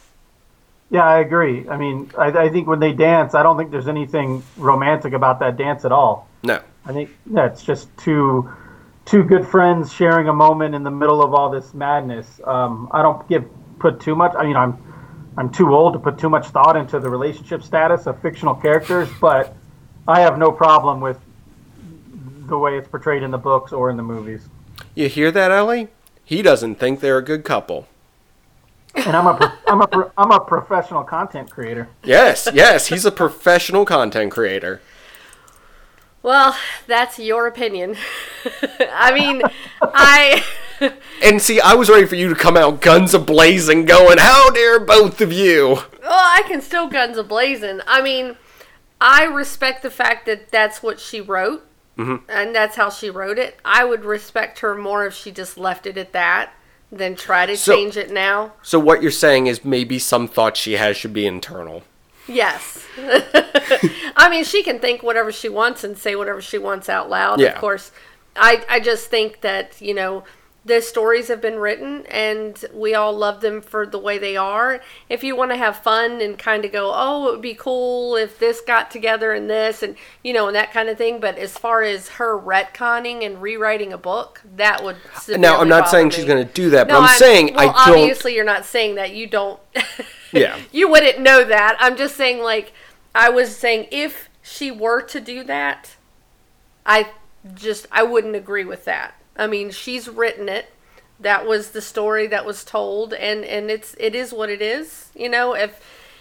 [0.90, 1.68] yeah, I agree.
[1.68, 5.38] I mean, I, I think when they dance, I don't think there's anything romantic about
[5.40, 6.28] that dance at all.
[6.42, 6.60] No.
[6.84, 8.50] I think yeah, just two
[9.04, 12.40] two good friends sharing a moment in the middle of all this madness.
[12.44, 13.44] Um, I don't give
[13.78, 14.32] put too much.
[14.36, 14.78] I mean, I'm
[15.36, 19.08] I'm too old to put too much thought into the relationship status of fictional characters,
[19.20, 19.54] but
[20.08, 21.18] I have no problem with
[22.46, 24.48] the way it's portrayed in the books or in the movies.
[24.94, 25.88] You hear that, Ellie?
[26.24, 27.86] He doesn't think they're a good couple.
[28.94, 31.88] And I'm a pro- I'm a pro- I'm a professional content creator.
[32.04, 34.80] Yes, yes, he's a professional content creator.
[36.22, 36.54] Well,
[36.86, 37.96] that's your opinion.
[38.92, 39.42] I mean,
[39.82, 40.44] I.
[41.22, 44.48] And see, I was ready for you to come out guns a blazing, going, "How
[44.48, 47.80] dare both of you!" Well, I can still guns a blazing.
[47.86, 48.38] I mean,
[49.00, 52.30] I respect the fact that that's what she wrote, mm-hmm.
[52.30, 53.58] and that's how she wrote it.
[53.64, 56.52] I would respect her more if she just left it at that
[56.92, 58.52] than try to So- change it now.
[58.62, 61.82] So what you're saying is maybe some thoughts she has should be internal.
[62.26, 62.84] Yes.
[64.16, 67.40] I mean, she can think whatever she wants and say whatever she wants out loud.
[67.40, 67.48] Yeah.
[67.48, 67.90] Of course,
[68.36, 70.24] I I just think that you know
[70.64, 74.80] the stories have been written and we all love them for the way they are.
[75.08, 78.14] If you want to have fun and kind of go, oh, it would be cool
[78.16, 81.18] if this got together and this and you know and that kind of thing.
[81.18, 84.96] But as far as her retconning and rewriting a book, that would
[85.28, 86.14] Now, I'm not saying me.
[86.14, 87.98] she's going to do that, but No, I'm, saying well, I don't.
[87.98, 89.14] Obviously, you're not saying that.
[89.14, 89.60] You don't.
[90.32, 90.56] Yeah.
[90.70, 91.76] you wouldn't know that.
[91.80, 92.72] I'm just saying, like,
[93.16, 95.96] I was saying, if she were to do that,
[96.86, 97.08] I
[97.54, 99.14] just I wouldn't agree with that.
[99.40, 100.66] I mean, she's written it.
[101.18, 105.10] That was the story that was told, and and it's it is what it is.
[105.14, 105.80] You know, if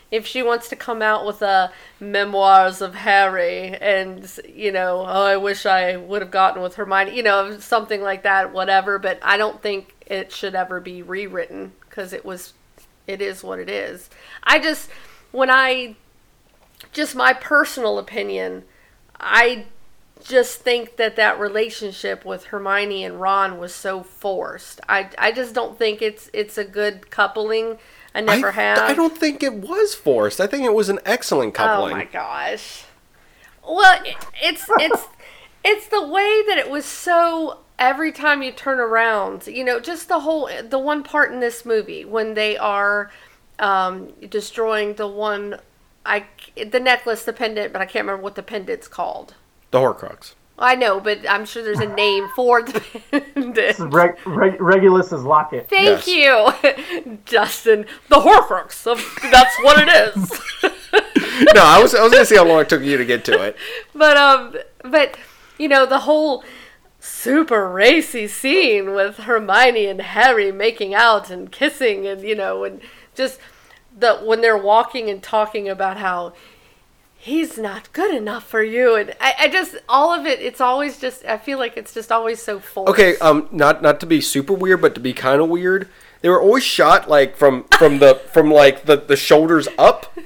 [0.09, 5.25] if she wants to come out with a memoirs of Harry and you know, oh,
[5.25, 8.97] I wish I would have gotten with Hermione, you know, something like that, whatever.
[8.97, 12.53] But I don't think it should ever be rewritten because it was,
[13.05, 14.09] it is what it is.
[14.43, 14.89] I just
[15.31, 15.95] when I,
[16.93, 18.63] just my personal opinion,
[19.19, 19.65] I
[20.29, 24.79] just think that that relationship with Hermione and Ron was so forced.
[24.87, 27.79] I, I just don't think it's it's a good coupling.
[28.13, 28.77] I never I, have.
[28.77, 30.39] I don't think it was forced.
[30.39, 31.93] I think it was an excellent coupling.
[31.93, 32.85] Oh my gosh.
[33.67, 35.07] Well, it, it's it's
[35.65, 40.07] it's the way that it was so every time you turn around, you know, just
[40.07, 43.11] the whole the one part in this movie when they are
[43.57, 45.59] um, destroying the one
[46.05, 49.33] I the necklace, the pendant, but I can't remember what the pendant's called.
[49.71, 50.33] The Horcrux.
[50.61, 52.81] I know, but I'm sure there's a name for the
[53.33, 53.79] pendant.
[53.93, 55.69] Reg, Reg, Regulus's locket.
[55.69, 56.53] Thank Yes.
[56.65, 57.85] you, Justin.
[58.09, 58.83] The Horcrux.
[59.31, 60.31] That's what it is.
[61.55, 63.41] no, I was I was gonna see how long it took you to get to
[63.41, 63.55] it.
[63.95, 65.17] but um but
[65.57, 66.43] you know the whole
[66.99, 72.81] super racy scene with Hermione and Harry making out and kissing and you know and
[73.15, 73.39] just
[73.97, 76.33] the when they're walking and talking about how
[77.21, 80.97] he's not good enough for you and I, I just all of it it's always
[80.99, 84.21] just I feel like it's just always so full Okay, um, not not to be
[84.21, 85.89] super weird, but to be kind of weird.
[86.21, 90.17] They were always shot like from from the from like the the shoulders up.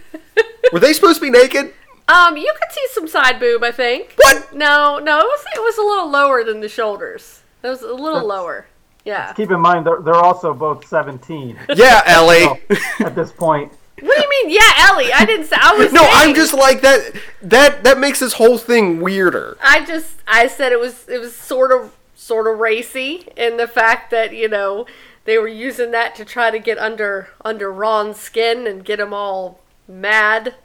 [0.72, 1.74] Were they supposed to be naked?
[2.08, 4.14] Um you could see some side boob I think.
[4.18, 4.54] What?
[4.54, 7.42] No, no, it was it was a little lower than the shoulders.
[7.64, 8.68] It was a little lower.
[9.06, 9.34] Yeah.
[9.34, 12.62] Keep in mind they're, they're also both 17 Yeah, Ellie.
[13.00, 13.74] at this point.
[14.00, 14.50] What do you mean?
[14.60, 15.14] Yeah, Ellie.
[15.14, 17.14] I didn't say I was no, I'm just like that.
[17.42, 19.58] That that makes this whole thing weirder.
[19.62, 23.68] I just I said it was it was sort of sort of racy in the
[23.68, 24.86] fact that you know
[25.26, 29.14] they were using that to try to get under under Ron's skin and get him
[29.14, 30.56] all mad.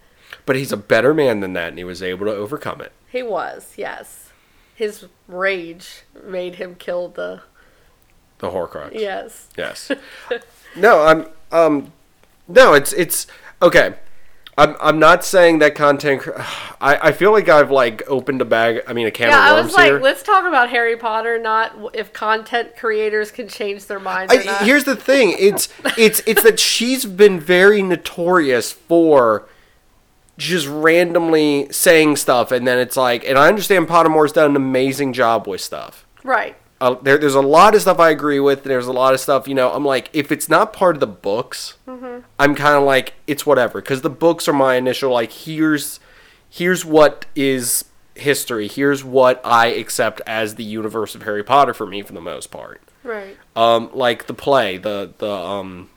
[0.46, 2.92] But he's a better man than that, and he was able to overcome it.
[3.10, 4.30] He was, yes.
[4.74, 7.42] His rage made him kill the
[8.38, 8.94] The Horcrux.
[8.94, 9.48] yes.
[9.56, 9.90] Yes.
[10.76, 11.92] no, I'm um
[12.48, 13.26] no, it's it's
[13.62, 13.94] okay.
[14.56, 16.22] I'm I'm not saying that content
[16.80, 19.44] I I feel like I've like opened a bag, I mean a can Yeah, of
[19.44, 20.00] I worms was like, here.
[20.00, 24.64] let's talk about Harry Potter, not if content creators can change their minds or I,
[24.64, 25.34] here's the thing.
[25.38, 29.46] It's it's it's that she's been very notorious for
[30.36, 35.12] just randomly saying stuff and then it's like and I understand Pottermore's done an amazing
[35.12, 36.06] job with stuff.
[36.24, 36.56] right.
[36.80, 38.64] Uh, there, there's a lot of stuff I agree with.
[38.64, 39.72] There's a lot of stuff, you know.
[39.72, 41.74] I'm like, if it's not part of the books,
[42.38, 45.98] I'm kind of like, it's whatever, because the books are my initial like, here's,
[46.48, 48.68] here's what is history.
[48.68, 52.50] Here's what I accept as the universe of Harry Potter for me, for the most
[52.50, 52.80] part.
[53.04, 53.36] Right.
[53.56, 55.88] Um, like the play, the the um,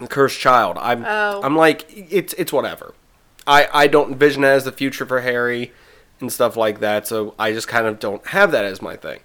[0.00, 0.76] the Cursed Child.
[0.78, 1.40] I'm Oh.
[1.42, 2.94] I'm like, it's it's whatever.
[3.46, 5.72] I I don't envision it as the future for Harry
[6.20, 7.06] and stuff like that.
[7.06, 9.20] So I just kind of don't have that as my thing.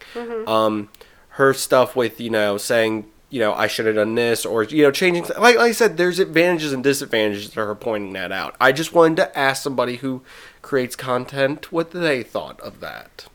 [0.47, 0.89] Um,
[1.29, 4.83] her stuff with you know saying you know I should have done this or you
[4.83, 8.55] know changing like, like I said, there's advantages and disadvantages to her pointing that out.
[8.61, 10.21] I just wanted to ask somebody who
[10.61, 13.27] creates content what they thought of that.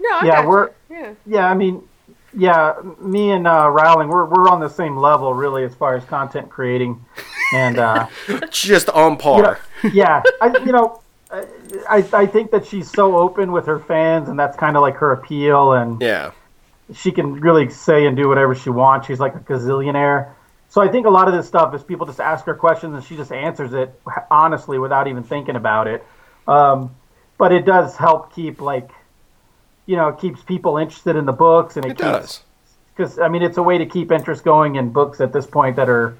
[0.00, 1.14] No, I Yeah, we're- yeah.
[1.26, 1.82] Yeah, I mean,
[2.32, 6.04] yeah, me and uh, Rowling, we're we're on the same level really as far as
[6.04, 7.02] content creating,
[7.54, 8.06] and uh,
[8.50, 9.58] Just on par.
[9.92, 14.38] yeah, I, you know, I, I think that she's so open with her fans, and
[14.38, 16.30] that's kind of like her appeal, and Yeah.
[16.94, 19.06] she can really say and do whatever she wants.
[19.06, 20.30] She's like a gazillionaire.
[20.68, 23.02] So I think a lot of this stuff is people just ask her questions and
[23.04, 23.98] she just answers it
[24.30, 26.04] honestly without even thinking about it.
[26.46, 26.94] Um,
[27.38, 28.90] but it does help keep like,
[29.86, 32.40] you know, it keeps people interested in the books and it, It keeps does.
[32.94, 35.76] because I mean it's a way to keep interest going in books at this point
[35.76, 36.16] that are,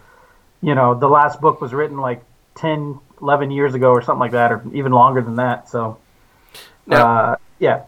[0.63, 2.23] you know, the last book was written like
[2.55, 5.69] 10, 11 years ago or something like that, or even longer than that.
[5.69, 5.99] So,
[6.87, 7.83] Now, uh, yeah,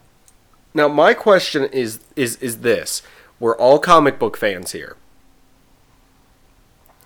[0.75, 3.03] now my question is is is this:
[3.41, 4.97] We're all comic book fans here.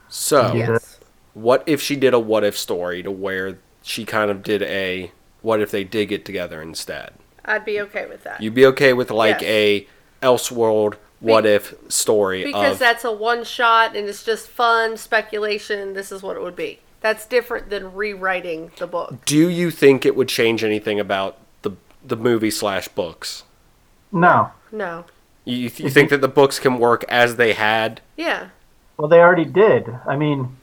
[0.09, 1.01] So, Yes.
[1.35, 5.11] what if she did a what if story to where she kind of did a
[5.41, 7.13] what if they did get together instead?
[7.45, 8.41] I'd be okay with that.
[8.41, 9.51] You'd be okay with like Yes.
[9.51, 9.87] a
[10.23, 15.95] Elseworld what if story because of that's a one shot and it's just fun speculation.
[15.95, 16.81] This is what it would be.
[17.03, 19.25] That's different than rewriting the book.
[19.27, 21.73] Do you think it would change anything about the
[22.05, 23.43] the movie slash books?
[24.13, 24.51] no.
[24.71, 25.05] No.
[25.45, 28.01] You, you you think that the books can work as they had?
[28.17, 28.49] Yeah.
[28.97, 29.89] Well, they already did.
[30.07, 30.57] I mean,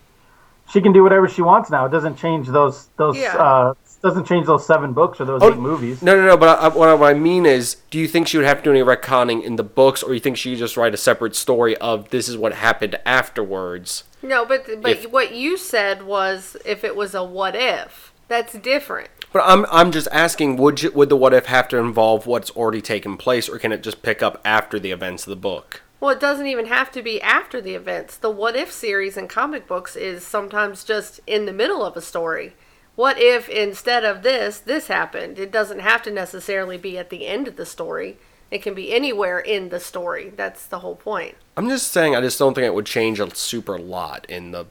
[0.71, 1.85] she can do whatever she wants now.
[1.85, 3.35] It doesn't change those those Yeah.
[3.35, 6.01] uh doesn't change those seven books or those Oh, eight movies.
[6.01, 6.37] No, no, no.
[6.37, 8.63] But I, what, I, what I mean is, do you think she would have to
[8.63, 11.35] do any retconning in the books, or you think she could just write a separate
[11.35, 14.03] story of this is what happened afterwards?
[14.21, 18.13] No, but but If- what you said was if it was a what if.
[18.27, 19.09] That's different.
[19.33, 22.51] But I'm I'm just asking, would you, would the what if have to involve what's
[22.51, 25.81] already taken place, or can it just pick up after the events of the book?
[25.99, 28.15] Well, it doesn't even have to be after the events.
[28.17, 32.01] The what if series in comic books is sometimes just in the middle of a
[32.01, 32.53] story.
[32.99, 35.39] What if instead of this, this happened?
[35.39, 38.17] It doesn't have to necessarily be at the end of the story.
[38.51, 40.33] It can be anywhere in the story.
[40.35, 41.35] That's the whole point.
[41.55, 44.65] I'm just saying, I just don't think it would change a super lot in the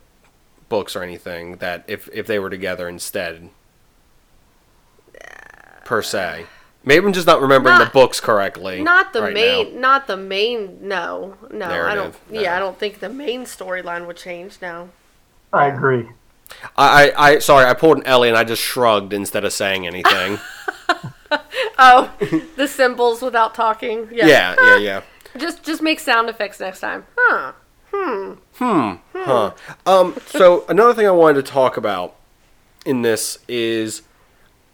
[0.69, 1.57] books or anything.
[1.57, 3.49] That if if they were together instead,
[5.87, 6.45] per se.
[6.85, 8.83] Maybe I'm just not remembering Not- the books correctly.
[8.83, 9.81] Not the right main, now.
[9.81, 10.87] not the main.
[10.87, 12.15] No, no, I don't.
[12.31, 12.41] No.
[12.43, 14.59] Yeah, I don't think the main storyline would change.
[14.61, 14.91] No.
[15.51, 16.11] I agree.
[16.77, 19.87] I, I, I, sorry, I pulled an Ellie and I just shrugged instead of saying
[19.87, 20.39] anything.
[21.79, 22.13] Oh,
[22.57, 24.09] the symbols without talking.
[24.11, 24.27] Yeah.
[24.27, 25.03] yeah, yeah, yeah.
[25.37, 27.05] Just, just make sound effects next time.
[27.17, 27.53] Huh.
[27.93, 28.33] Hmm.
[28.55, 28.95] Hmm.
[29.15, 29.53] Huh.
[29.87, 32.17] Um, so another thing I wanted to talk about
[32.85, 34.03] in this is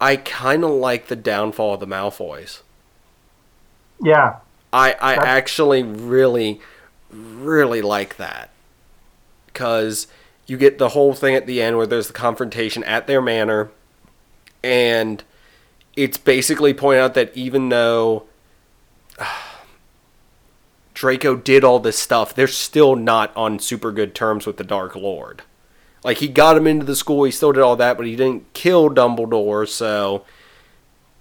[0.01, 2.63] I kind of like the downfall of the Malfoys.
[4.03, 4.37] Yeah,
[4.73, 6.61] I, I That- actually really,
[7.11, 8.51] really like that.
[9.47, 10.07] Because
[10.47, 13.71] you get the whole thing at the end where there's the confrontation at their manor,
[14.63, 15.23] and
[15.97, 18.25] it's basically pointing out that even though
[20.95, 24.95] Draco did all this stuff, they're still not on super good terms with the Dark
[24.97, 25.43] Lord.
[26.03, 28.53] Like, he got him into the school, he still did all that, but he didn't
[28.53, 30.25] kill Dumbledore, so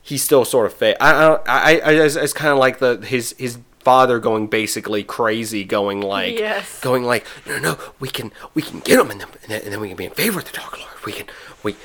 [0.04, 3.34] he's still sort of fa I I I, I it's kind of like the his
[3.40, 6.80] his father going basically crazy, going like Yes.
[6.82, 9.62] going like no no no we can we can get him and then, and then
[9.63, 10.91] and then we can be in favor of the Dark Lord.
[11.06, 11.28] We can
[11.63, 11.76] we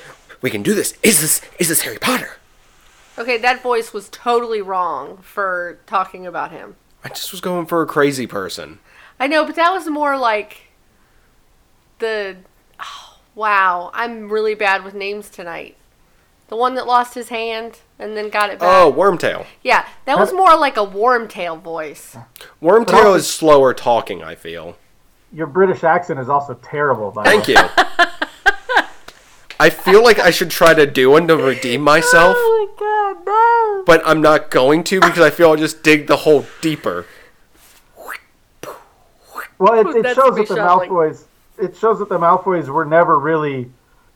[0.41, 0.93] we can do this.
[1.03, 2.37] Is this is this Harry Potter?
[3.17, 6.77] Okay, that voice was totally wrong for talking about him.
[7.03, 8.79] I just was going for a crazy person.
[9.19, 10.67] I know, but that was more like
[11.99, 12.37] the.
[12.79, 15.75] Oh, wow, I'm really bad with names tonight.
[16.49, 18.67] The one that lost his hand and then got it back.
[18.69, 19.45] Oh, Wormtail.
[19.63, 22.17] yeah, that was more like a Wormtail voice.
[22.61, 24.23] Wormtail is slower talking.
[24.23, 24.75] I feel.
[25.31, 27.11] your British accent is also terrible.
[27.11, 27.53] By the Thank way.
[27.53, 27.59] you.
[29.61, 32.35] I feel like I should try to do one to redeem myself.
[32.39, 33.83] Oh my god, no!
[33.85, 37.05] but I'm not going to because I feel I'll just dig the hole deeper.
[39.57, 40.89] Well, it, it That's shows me that the shoveling.
[40.89, 41.23] Malfoys.
[41.57, 43.69] It shows that the Malfoys were never really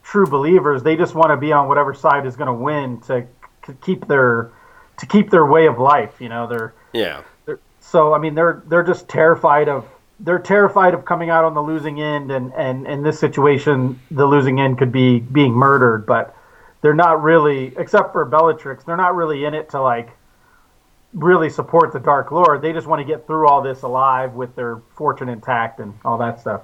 [0.03, 0.83] true believers.
[0.83, 3.25] They just want to be on whatever side is going to win to
[3.65, 4.51] c- keep their
[4.97, 6.21] to keep their way of life.
[6.21, 7.21] You know, they're, Yeah.
[7.45, 8.13] they're so.
[8.13, 9.85] I mean, they're they're just terrified of
[10.19, 14.25] they're terrified of coming out on the losing end, and and in this situation, the
[14.25, 16.05] losing end could be being murdered.
[16.05, 16.35] But
[16.81, 20.09] they're not really, except for Bellatrix, they're not really in it to like
[21.13, 22.61] really support the Dark Lord.
[22.61, 26.17] They just want to get through all this alive with their fortune intact and all
[26.17, 26.61] that stuff.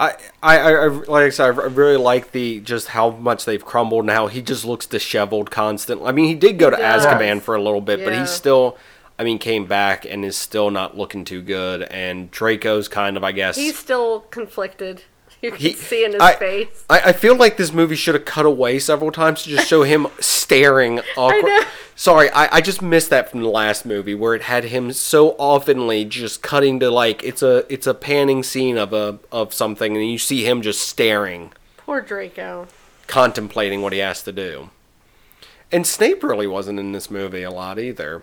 [0.00, 4.04] I, I, I, like I said, I really like the just how much they've crumbled
[4.04, 6.08] and how he just looks disheveled constantly.
[6.08, 7.04] I mean, he did go to does.
[7.04, 8.20] Azkaban for a little bit, but Yeah.
[8.20, 8.78] he's still,
[9.18, 11.82] I mean, came back and is still not looking too good.
[11.82, 15.02] And Draco's kind of, I guess, He's still conflicted.
[15.42, 16.84] You can He- see in his I- face.
[16.90, 19.84] I, I feel like this movie should have cut away several times to just show
[19.84, 21.44] him staring awkward.
[21.44, 21.62] know.
[21.96, 25.32] Sorry, I, I just missed that from the last movie where it had him so
[25.38, 29.96] oftenly just cutting to like it's a it's a panning scene of a of something
[29.96, 32.68] and you see him just staring, Poor Draco.
[33.06, 34.70] contemplating what he has to do.
[35.72, 38.22] And Snape really wasn't in this movie a lot either.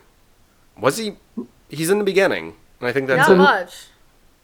[0.80, 1.18] Was he?
[1.70, 2.56] He's in the beginning.
[2.80, 3.38] And I think that's Not it.
[3.38, 3.74] much.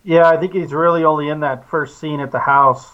[0.03, 2.89] Yeah, I think he's really only in that first scene at the house.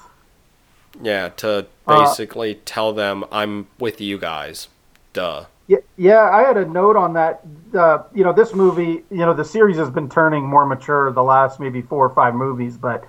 [1.02, 4.68] Yeah, to Uh, basically tell them I'm with you guys.
[5.14, 5.46] Duh.
[5.68, 7.42] Yeah, yeah, I had a note on that.
[7.76, 11.24] Uh, you know, this movie, you know, the series has been turning more mature the
[11.24, 13.06] last maybe four or five movies, but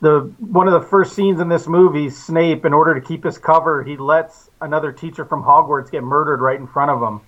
[0.00, 3.38] the one of the first scenes in this movie, Snape, in order to keep his
[3.38, 7.20] cover, he lets another teacher from Hogwarts get murdered right in front of him,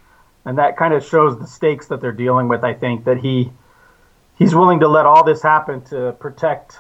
[0.44, 2.64] and that kind of shows the stakes that they're dealing with.
[2.64, 3.52] I think that he
[4.38, 6.78] he's willing to let all this happen to protect,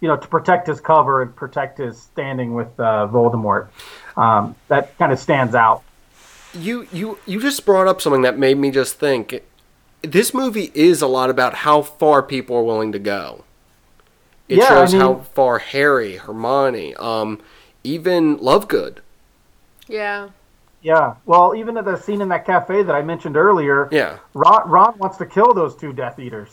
[0.00, 3.68] you know, to protect his cover and protect his standing with uh, Voldemort.
[4.16, 5.82] Um, that kind of stands out.
[6.54, 9.42] You you you just brought up something that made me just think.
[10.02, 13.44] This movie is a lot about how far people are willing to go.
[14.48, 17.40] It Yeah, I shows mean- how far Harry, Hermione, um,
[17.82, 18.98] even Lovegood.
[19.88, 20.28] Yeah.
[20.86, 21.16] Yeah.
[21.24, 24.18] Well, even at the scene in that cafe that I mentioned earlier, Yeah.
[24.34, 26.50] Ron, Ron wants to kill those two Death Eaters.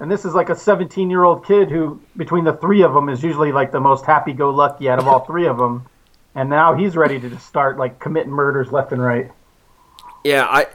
[0.00, 3.08] And this is like a 17 year old kid who, between the three of them,
[3.08, 5.86] is usually like the most happy go lucky out of all three of them.
[6.34, 9.30] And now he's ready to just start like committing murders left and right.
[10.24, 10.66] Yeah, I,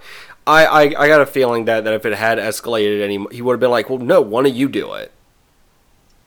[0.47, 3.53] I, I, I got a feeling that, that if it had escalated any, he would
[3.53, 5.11] have been like, "Well, no, one of you do it."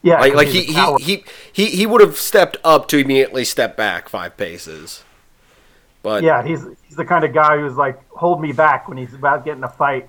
[0.02, 0.20] Yeah.
[0.20, 4.08] Like, like he, he, he, he, he would have stepped up to immediately step back
[4.08, 5.02] five paces.
[6.06, 9.12] But yeah, he's he's the kind of guy who's like, hold me back when he's
[9.12, 10.08] about getting a fight.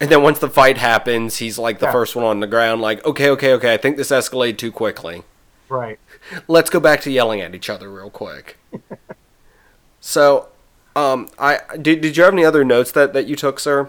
[0.00, 1.92] and then once the fight happens, he's like the Yeah.
[1.92, 2.80] first one on the ground.
[2.80, 5.24] Like, okay, okay, okay, I think this escalated too quickly.
[5.68, 5.98] Right.
[6.46, 8.58] Let's go back to yelling at each other real quick.
[10.00, 10.46] so,
[10.94, 12.00] um, I did.
[12.00, 13.88] Did you have any other notes that that you took, sir?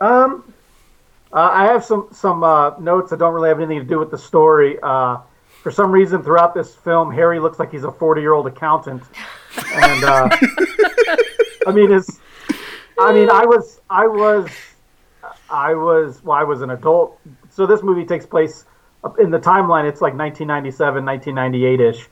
[0.00, 0.54] Um,
[1.32, 4.12] uh, I have some some uh, notes that don't really have anything to do with
[4.12, 4.78] the story.
[4.80, 5.18] Uh,
[5.62, 9.02] for some reason, throughout this film, Harry looks like he's a forty-year-old accountant,
[9.72, 10.28] and uh,
[11.66, 12.18] I mean, it's.
[12.98, 14.50] I mean, I was, I was,
[15.48, 16.22] I was.
[16.22, 17.18] Well, I was an adult.
[17.50, 18.64] So this movie takes place
[19.18, 19.88] in the timeline.
[19.88, 22.08] It's like 1997, 1998 ish.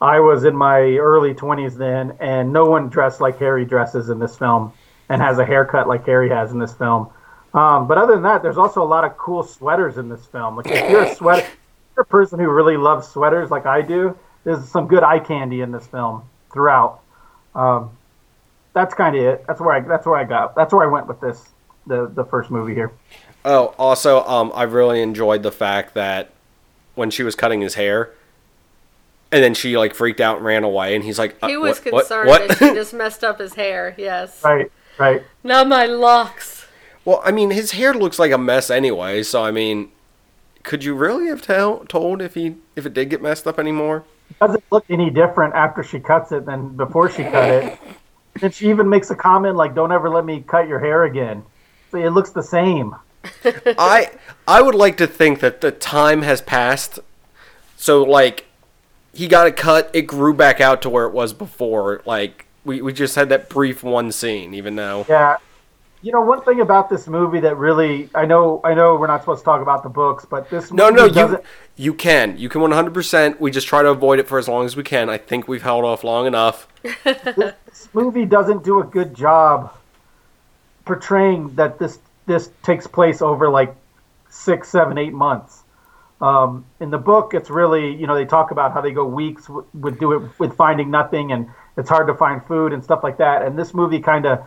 [0.00, 4.18] I was in my early 20s then, and no one dressed like Harry dresses in
[4.18, 4.72] this film
[5.08, 7.08] and has a haircut like Harry has in this film.
[7.54, 10.56] Um, but other than that, there's also a lot of cool sweaters in this film.
[10.56, 11.56] Like if you're a sweater, if
[11.96, 15.60] you're a person who really loves sweaters like I do, there's some good eye candy
[15.60, 16.24] in this film
[16.54, 17.00] throughout.
[17.54, 17.90] Um,
[18.72, 19.44] that's kind of it.
[19.46, 20.54] That's where I that's where I got.
[20.56, 21.50] That's where I went with this
[21.86, 22.90] the the first movie here.
[23.44, 26.30] Oh, also, um, I really enjoyed the fact that
[26.94, 28.10] when she was cutting his hair,
[29.30, 31.78] and then she like freaked out and ran away, and he's like, uh, He was
[31.84, 32.48] what, what- concerned what?
[32.48, 33.94] that she just messed up his hair.
[33.98, 34.42] Yes.
[34.42, 35.22] Right, right.
[35.42, 36.66] Not my locks.
[37.04, 39.90] well, I mean, his hair looks like a mess anyway, so I mean,
[40.62, 44.04] could you really have tell, told if he if it did get messed up anymore?
[44.40, 47.78] Doesn't look any different after she cuts it than before she cut it.
[48.42, 51.44] And she even makes a comment like, "Don't ever let me cut your hair again."
[51.90, 52.94] So it looks the same.
[53.44, 54.10] I
[54.46, 56.98] I would like to think that the time has passed,
[57.76, 58.46] so like
[59.12, 62.02] he got it cut, it grew back out to where it was before.
[62.04, 65.36] Like we, we just had that brief one scene, even though Yeah.
[66.04, 69.22] You know, one thing about this movie that really I know I know we're not
[69.22, 71.44] supposed to talk about the books, but this no movie no you doesn't
[71.76, 73.40] you can you can one hundred percent.
[73.40, 75.08] We just try to avoid it for as long as we can.
[75.08, 76.68] I think we've held off long enough.
[77.04, 79.74] this movie doesn't do a good job
[80.84, 83.74] portraying that this this takes place over like
[84.28, 85.62] six, seven, eight months.
[86.20, 89.46] Um, in the book, it's really you know they talk about how they go weeks
[89.46, 91.48] w- would do it with finding nothing, and
[91.78, 93.42] it's hard to find food and stuff like that.
[93.42, 94.44] And this movie kind of,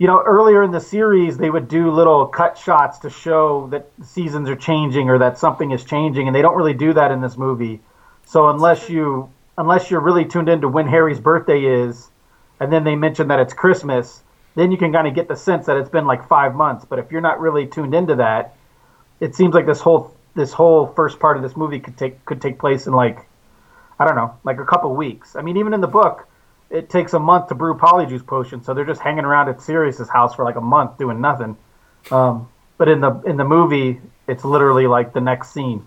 [0.00, 3.90] you know, earlier in the series they would do little cut shots to show that
[4.02, 7.20] seasons are changing or that something is changing, and they don't really do that in
[7.20, 7.80] this movie.
[8.24, 12.08] So unless you unless you're really tuned into when Harry's birthday is,
[12.60, 14.22] and then they mention that it's Christmas,
[14.54, 16.86] then you can kind of get the sense that it's been like five months.
[16.86, 18.56] But if you're not really tuned into that,
[19.20, 22.40] it seems like this whole this whole first part of this movie could take could
[22.40, 23.28] take place in like
[23.98, 25.36] I don't know, like a couple weeks.
[25.36, 26.26] I mean, even in the book,
[26.70, 30.08] it takes a month to brew polyjuice potion, so they're just hanging around at Sirius's
[30.08, 31.56] house for like a month doing nothing.
[32.10, 32.48] Um,
[32.78, 35.84] but in the in the movie, it's literally like the next scene.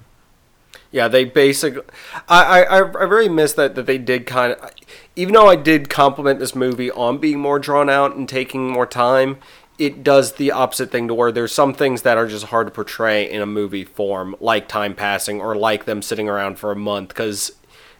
[0.91, 1.83] Yeah, they basically.
[2.27, 4.71] I, I, I really miss that that they did kind of.
[5.15, 8.85] Even though I did compliment this movie on being more drawn out and taking more
[8.85, 9.37] time,
[9.79, 12.71] it does the opposite thing to where there's some things that are just hard to
[12.71, 16.75] portray in a movie form, like time passing or like them sitting around for a
[16.75, 17.09] month.
[17.09, 17.53] Because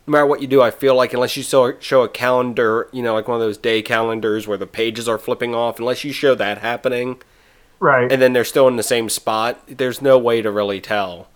[0.08, 3.02] no matter what you do, I feel like unless you show, show a calendar, you
[3.02, 6.12] know, like one of those day calendars where the pages are flipping off, unless you
[6.12, 7.22] show that happening,
[7.80, 8.12] Right.
[8.12, 11.28] and then they're still in the same spot, there's no way to really tell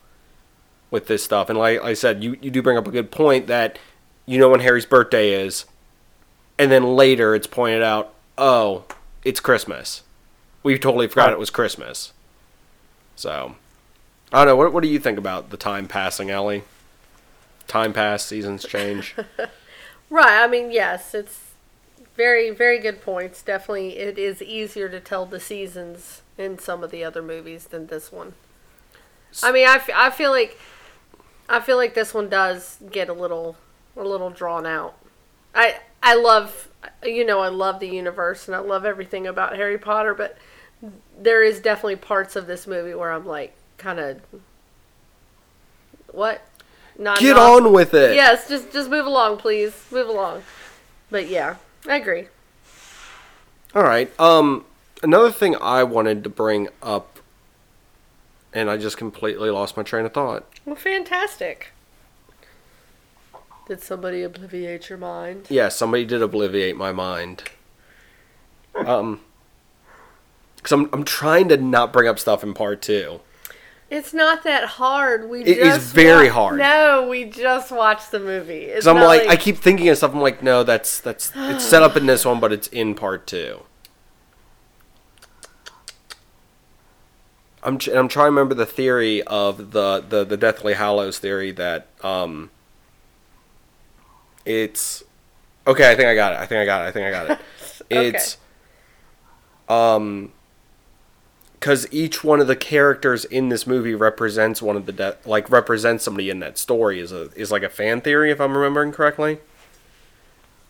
[0.91, 1.49] with this stuff.
[1.49, 3.79] And like I said, you, you do bring up a good point that
[4.25, 5.65] you know when Harry's birthday is,
[6.59, 8.83] and then later it's pointed out, oh,
[9.23, 10.03] it's Christmas.
[10.63, 11.33] We totally forgot Right.
[11.33, 12.11] it was Christmas.
[13.15, 13.55] So,
[14.33, 14.55] I don't know.
[14.57, 16.63] What, what do you think about the time passing, Ellie?
[17.67, 19.15] Time pass, seasons change.
[20.09, 20.41] Right.
[20.41, 21.53] I mean, yes, it's
[22.15, 23.41] very, very good points.
[23.41, 27.87] Definitely, it is easier to tell the seasons in some of the other movies than
[27.87, 28.33] this one.
[29.43, 30.57] I mean, I, f- I feel like
[31.49, 33.57] I feel like this one does get a little
[33.95, 34.95] a little drawn out.
[35.53, 36.69] I I love
[37.03, 40.37] you know I love the universe and I love everything about Harry Potter, but
[41.19, 44.21] there is definitely parts of this movie where I'm like kind of
[46.11, 46.41] what
[46.97, 48.15] not Get not- on with it.
[48.15, 49.73] Yes, just just move along, please.
[49.91, 50.43] Move along.
[51.09, 51.55] But yeah,
[51.87, 52.27] I agree.
[53.75, 54.11] All right.
[54.19, 54.65] Um,
[55.03, 57.19] another thing I wanted to bring up,
[58.53, 60.45] and I just completely lost my train of thought.
[60.65, 61.71] Well, fantastic.
[63.67, 65.47] Did somebody obliviate your mind?
[65.49, 67.43] Yeah, somebody did obliviate my mind.
[68.75, 69.19] Um,
[70.55, 73.19] because I'm I'm trying to not bring up stuff in part two.
[73.89, 75.29] It's not that hard.
[75.29, 76.59] We It is just very wa- hard.
[76.59, 78.65] No, we just watched the movie.
[78.65, 80.13] It's I'm not like, I keep thinking of stuff.
[80.13, 83.25] I'm like, no, that's that's it's set up in this one, but it's in part
[83.27, 83.61] two.
[87.63, 91.51] I'm tr- I'm trying to remember the theory of the the the Deathly Hallows theory
[91.51, 92.51] that um.
[94.45, 95.03] It's
[95.65, 95.91] okay.
[95.91, 96.39] I think I got it.
[96.39, 96.87] I think I got it.
[96.87, 97.39] I think I got it.
[97.89, 98.07] Okay.
[98.09, 98.37] It's
[99.69, 100.33] um
[101.59, 105.49] because each one of the characters in this movie represents one of the de- like
[105.49, 108.91] represents somebody in that story is a is like a fan theory if I'm remembering
[108.91, 109.39] correctly.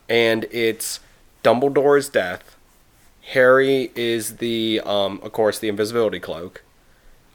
[0.09, 0.99] And it's
[1.43, 2.55] Dumbledore's death.
[3.33, 6.63] Harry is the um of course the invisibility cloak.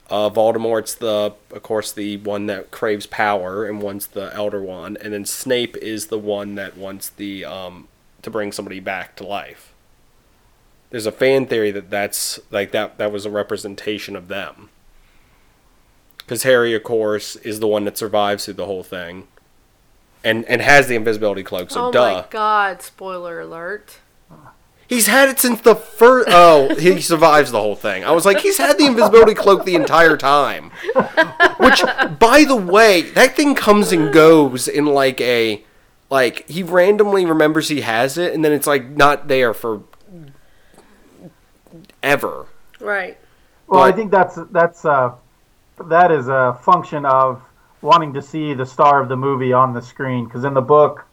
[0.09, 4.99] Uh, Voldemort's the of course the one that craves power and wants the Elder Wand,
[5.01, 7.89] and then Snape is the one that wants the um
[8.23, 9.72] to bring somebody back to life
[10.93, 14.69] there's a fan theory that that's like that that was a representation of them
[16.19, 19.27] because harry of course is the one that survives through the whole thing
[20.23, 22.83] and and has the invisibility cloak so oh duh my god!
[22.83, 23.99] Spoiler alert.
[24.87, 28.41] he's had it since the first oh he survives the whole thing i was like
[28.41, 30.71] he's had the invisibility cloak the entire time
[31.59, 31.83] which
[32.19, 35.65] by the way that thing comes and goes in like a
[36.11, 39.83] like he randomly remembers he has it and then it's like not there for
[42.03, 42.47] ever
[42.83, 43.17] Right.
[43.69, 45.15] Well, I think that's that's uh,
[45.87, 47.43] that is a function of
[47.81, 50.27] wanting to see the star of the movie on the screen.
[50.27, 51.07] Because in the book,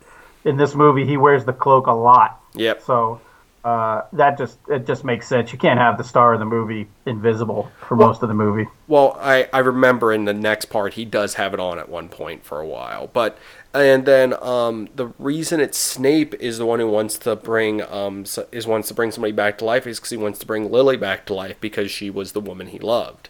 [0.43, 2.41] in this movie, he wears the cloak a lot.
[2.55, 3.21] yep So
[3.63, 5.51] uh, that just it just makes sense.
[5.53, 8.67] You can't have the star of the movie invisible for most of the movie.
[8.87, 12.09] Well, I, I remember in the next part he does have it on at one
[12.09, 13.37] point for a while, but
[13.73, 18.21] and then um, the reason it's Snape is the one who wants to bring um
[18.21, 20.71] s- is wants to bring somebody back to life is because he wants to bring
[20.71, 23.29] Lily back to life because she was the woman he loved.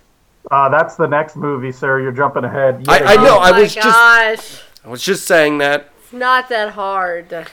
[0.49, 1.99] Uh, that's the next movie, sir.
[1.99, 2.85] You're jumping ahead.
[2.87, 5.89] I- I know, Oh I my was just- I was just saying that.
[6.01, 7.31] It's not that hard.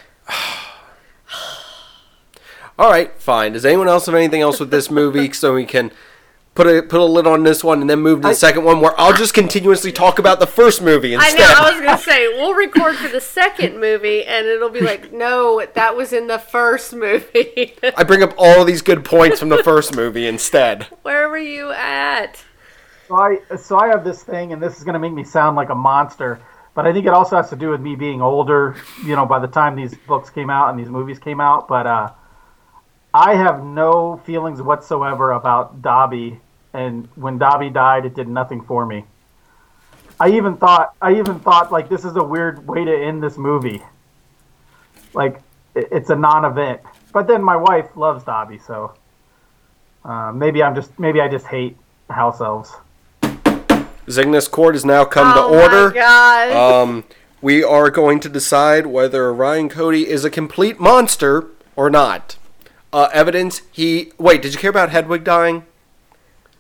[2.79, 3.53] All right, fine.
[3.55, 5.91] Does anyone else have anything else with this movie so we can
[6.57, 8.65] put a put a lid on this one and then move to the I- second
[8.65, 11.45] one where I'll just continuously talk about the first movie I know.
[11.57, 15.65] I was gonna say we'll record for the second movie, and it'll be like, no,
[15.75, 17.75] that was in the first movie.
[17.97, 20.85] I bring up all these good points from the first movie instead.
[21.03, 22.43] Where were you at?
[23.09, 25.57] So I so I have this thing, and this is going to make me sound
[25.57, 26.41] like a monster,
[26.75, 28.75] but I think it also has to do with me being older.
[29.05, 31.87] You know, by the time these books came out and these movies came out, but
[31.87, 32.11] uh,
[33.15, 36.41] I have no feelings whatsoever about Dobby,
[36.77, 39.05] and when Dobby died, it did nothing for me.
[40.21, 43.37] I even thought I even thought like this is a weird way to end this
[43.37, 43.83] movie.
[45.15, 45.41] Like
[45.75, 46.81] it's a non-event,
[47.13, 48.95] but then my wife loves Dobby, so
[50.05, 51.77] uh, maybe I'm just maybe I just hate
[52.09, 52.73] house elves.
[54.07, 55.89] Zygnus Court has now come oh to order.
[55.89, 56.83] my god!
[56.83, 57.05] Um,
[57.43, 62.37] we are going to decide whether Ryan Cody is a complete monster or not.
[62.93, 64.43] Uh, evidence he wait.
[64.43, 65.65] Did you care about Hedwig dying?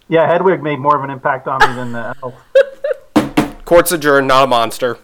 [0.08, 2.34] Yeah, Hedwig made more of an impact on me than the elf.
[3.64, 4.28] Court's adjourned.
[4.28, 4.98] Not a monster.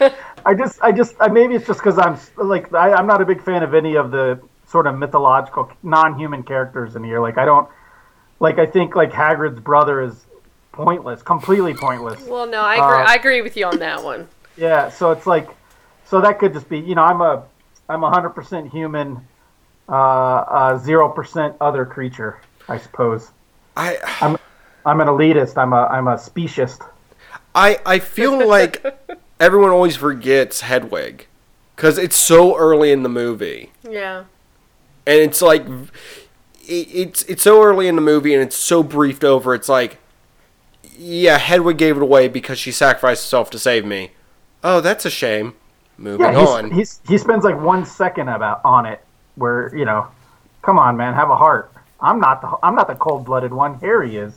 [0.44, 3.24] I just, I just, I, maybe it's just because I'm like, I, I'm not a
[3.24, 7.20] big fan of any of the sort of mythological, non-human characters in here.
[7.20, 7.68] Like, I don't,
[8.40, 10.26] like, I think like Hagrid's brother is
[10.72, 12.20] pointless, completely pointless.
[12.22, 13.02] well, no, I agree.
[13.02, 14.28] uh, I agree with you on that one.
[14.56, 15.48] Yeah, so it's like,
[16.06, 17.44] so that could just be, you know, I'm a,
[17.88, 19.26] I'm a hundred percent human,
[19.88, 23.30] uh, zero percent other creature, I suppose.
[23.76, 24.36] I
[24.84, 25.56] I'm an elitist.
[25.56, 26.86] I'm a, I'm a speciesist.
[27.54, 28.84] I I feel like
[29.40, 31.26] everyone always forgets Hedwig.
[31.76, 34.24] because it's so early in the movie, Yeah.
[35.06, 35.66] and it's like
[36.66, 39.54] it, it's it's so early in the movie, and it's so briefed over.
[39.54, 39.98] It's like,
[40.96, 44.12] yeah, Hedwig gave it away because she sacrificed herself to save me.
[44.64, 45.54] Oh, that's a shame.
[45.98, 46.70] Moving Yeah, he's, on.
[46.70, 49.04] he's he spends like one second about on it,
[49.34, 50.06] where you know,
[50.62, 51.71] come on, man, have a heart.
[52.02, 53.78] I'm not the I'm not the cold blooded one.
[53.80, 54.34] Harry is.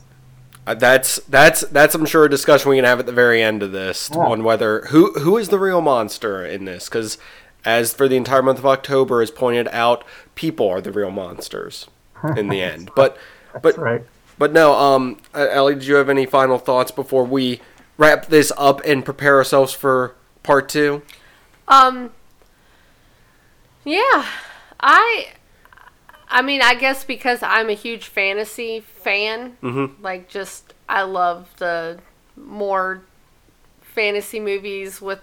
[0.67, 3.61] Uh, that's that's that's I'm sure a discussion we can have at the very end
[3.61, 4.19] of this Yeah.
[4.21, 7.17] on whether who who is the real monster in this because
[7.63, 10.03] as for the entire month of October is pointed out
[10.35, 11.87] people are the real monsters
[12.37, 13.17] in the end but
[13.61, 14.03] but right.
[14.39, 17.61] but no um uh, Ellie did you have any final thoughts before we
[17.97, 21.01] wrap this up and prepare ourselves for part two
[21.67, 22.09] Um.
[23.83, 24.25] Yeah,
[24.79, 25.27] I.
[26.29, 29.91] I mean, I guess because I'm a huge fantasy fan, Mhm.
[30.01, 31.99] like just I love the
[32.35, 33.01] more
[33.81, 35.19] fantasy movies with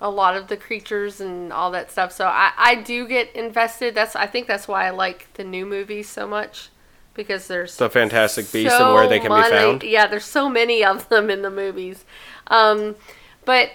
[0.00, 2.12] a lot of the creatures and all that stuff.
[2.12, 3.94] So I, I do get invested.
[3.94, 6.68] That's I think that's why I like the new movies so much
[7.14, 10.84] because there's the Fantastic Beasts and where they can be found Yeah, there's so many
[10.84, 12.04] of them in the movies.
[12.48, 12.96] Um,
[13.44, 13.70] but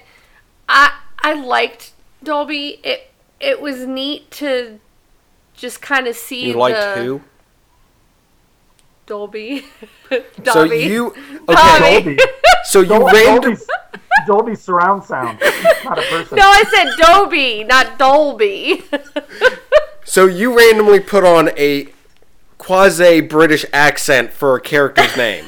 [0.70, 1.92] I I liked
[2.24, 2.80] Dolby.
[2.84, 3.10] It
[3.40, 4.80] it was neat to
[5.62, 7.22] just kind of see you liked the who
[9.06, 9.64] Dolby.
[10.44, 11.08] so you
[11.50, 12.20] okay Dolby.
[12.64, 13.68] so you Dol- random Dolby's,
[14.26, 15.40] Dolby surround sound.
[15.84, 16.38] Not a person.
[16.38, 18.84] no, I said Dolby, not Dolby.
[20.04, 21.88] So you randomly put on a
[22.58, 25.46] quasi British accent for a character's name.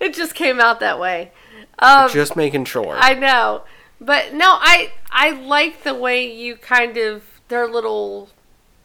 [0.00, 1.30] it just came out that way.
[1.78, 2.96] Um, Just making sure.
[2.98, 3.62] I know,
[4.00, 8.30] but no, I I like the way you kind of their little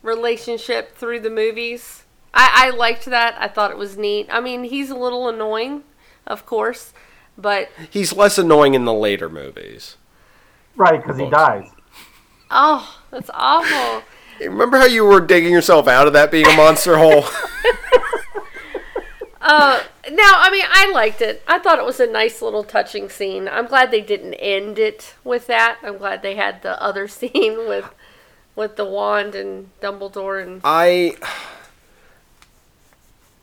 [0.03, 2.03] relationship through the movies.
[2.33, 3.35] I, I liked that.
[3.39, 4.27] I thought it was neat.
[4.31, 5.83] I mean, he's a little annoying,
[6.27, 6.93] of course,
[7.37, 9.97] but He's less annoying in the later movies.
[10.75, 11.69] Right, because he dies.
[12.51, 14.03] oh, that's awful.
[14.39, 17.25] Remember how you were digging yourself out of that being a monster hole?
[19.45, 21.43] Uh, now, I mean, I liked it.
[21.45, 23.49] I thought it was a nice little touching scene.
[23.49, 25.79] I'm glad they didn't end it with that.
[25.83, 27.93] I'm glad they had the other scene with
[28.55, 31.15] with the wand and Dumbledore and I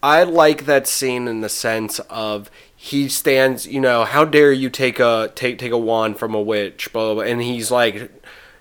[0.02, 4.70] I like that scene in the sense of he stands, you know, how dare you
[4.70, 8.10] take a take take a wand from a witch, blah blah, blah and he's like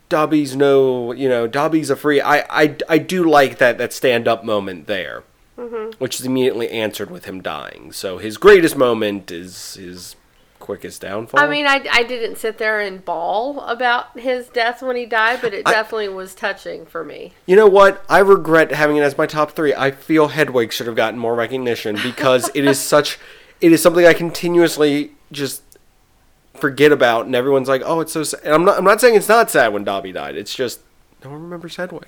[0.10, 2.20] Dobby's no, you know, Dobby's a free.
[2.20, 5.24] I I, I do like that that stand up moment there,
[5.58, 5.91] mm-hmm.
[6.00, 7.91] which is immediately answered with him dying.
[7.91, 10.16] So his greatest moment is his
[10.60, 11.39] quickest downfall.
[11.39, 15.39] I mean, I, I didn't sit there and bawl about his death when he died,
[15.41, 17.34] but it I- definitely was touching for me.
[17.45, 18.03] You know what?
[18.10, 19.74] I regret having it as my top three.
[19.74, 23.18] I feel Hedwig should have gotten more recognition because it is such.
[23.62, 25.64] It is something I continuously just
[26.55, 28.41] forget about, and everyone's like, "Oh, it's so." Sad.
[28.43, 28.78] And I'm not.
[28.78, 30.36] I'm not saying it's not sad when Dobby died.
[30.36, 30.82] It's just
[31.24, 32.07] no one remembers Hedwig.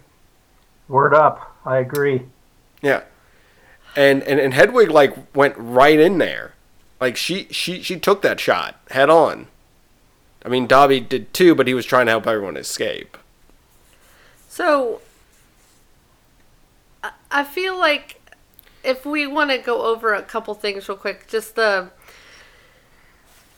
[0.88, 1.56] Word up.
[1.66, 2.24] I agree.
[2.82, 3.04] Yeah,
[3.96, 6.54] and and and Hedwig like went right in there,
[7.02, 9.48] like she she she took that shot head on.
[10.46, 13.18] I mean, Dobby did too, but he was trying to help everyone escape.
[14.48, 15.02] So,
[17.04, 18.22] I- I feel like
[18.84, 21.90] if we want to go over a couple things real quick, just the.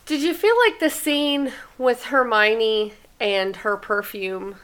[0.06, 4.56] Did you feel like the scene with Hermione and her perfume?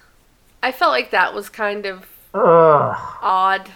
[0.62, 2.98] I felt like that was kind of Ugh.
[3.22, 3.72] odd.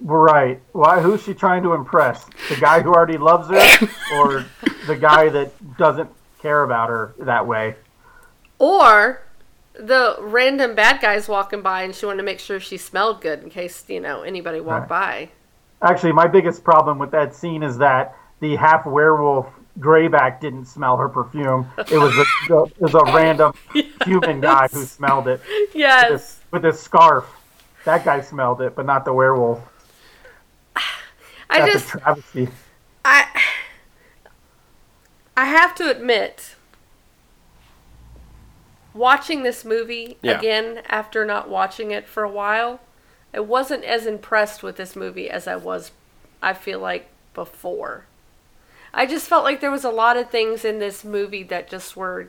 [0.00, 0.60] Right.
[0.72, 1.00] Why?
[1.00, 2.24] Who's she trying to impress?
[2.48, 4.46] The guy who already loves her, or
[4.86, 7.76] the guy that doesn't care about her that way?
[8.58, 9.22] Or
[9.74, 13.42] the random bad guys walking by and she wanted to make sure she smelled good
[13.42, 15.30] in case, you know, anybody walked by.
[15.82, 19.46] Actually, my biggest problem with that scene is that the half werewolf
[19.78, 21.66] Greyback didn't smell her perfume.
[21.78, 22.24] It was a
[22.64, 23.54] it was a random
[24.04, 25.40] human guy who smelled it
[25.72, 26.10] Yes.
[26.10, 27.24] with, with his scarf.
[27.84, 29.60] That guy smelled it, but not the werewolf.
[31.50, 32.48] I That's just travesty.
[33.04, 33.26] I
[35.36, 36.54] I have to admit
[38.94, 40.38] watching this movie Yeah.
[40.38, 42.80] again after not watching it for a while,
[43.34, 45.92] I wasn't as impressed with this movie as I was
[46.42, 48.06] I feel like before.
[48.94, 51.96] I just felt like there was a lot of things in this movie that just
[51.96, 52.28] were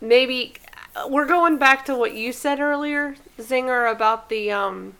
[0.00, 0.54] maybe
[1.08, 4.94] we're going back to what you said earlier, Zinger, about the um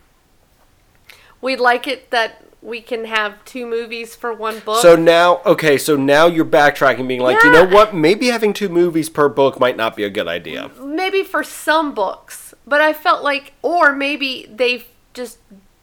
[1.40, 4.82] we'd like it that we can have two movies for one book.
[4.82, 7.94] So now, okay, so now you're backtracking, being like, you know what?
[7.94, 10.72] Maybe having two movies per book might not be a good idea.
[10.80, 15.38] maybe for some books, but I felt like, or maybe they just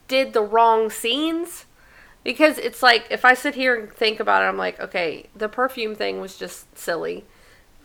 [0.10, 1.66] did the wrong scenes.
[2.22, 5.48] Because it's like, if I sit here and think about it, I'm like, okay, the
[5.48, 7.24] perfume thing was just silly.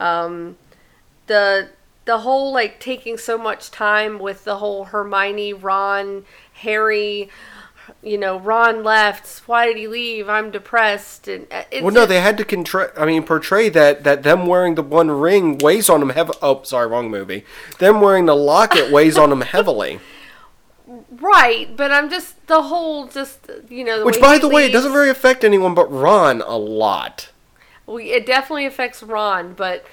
[0.01, 0.57] Um,
[1.27, 1.71] the
[2.05, 6.25] the whole like taking so much time with the whole Hermione, Ron,
[6.55, 7.29] Harry.
[8.03, 9.47] You know, Ron left.
[9.49, 10.28] Why did he leave?
[10.28, 11.26] I'm depressed.
[11.28, 14.47] And uh, it's Well, no, they had to contra- I mean, portray that that them
[14.47, 16.32] wearing the one ring weighs on them heavy.
[16.43, 17.45] Oh, sorry, wrong movie.
[17.78, 20.01] Them wearing the locket weighs on them heavily.
[21.20, 21.76] right.
[21.76, 24.01] But I'm just the whole just you know.
[24.01, 26.57] The Which, by he the way, it doesn't leaves- really affect anyone but Ron a
[26.57, 27.30] lot.
[27.86, 29.84] We, it definitely affects Ron, but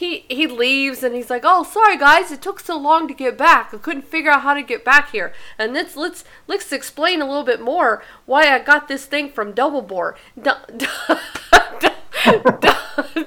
[0.00, 3.36] he he leaves and he's like, "Oh, sorry guys, it took so long to get
[3.36, 3.74] back.
[3.74, 7.26] I couldn't figure out how to get back here." And let's let's let's explain a
[7.26, 10.14] little bit more why I got this thing from Doublebore.
[10.40, 10.86] Du- du-
[11.80, 13.26] du- du-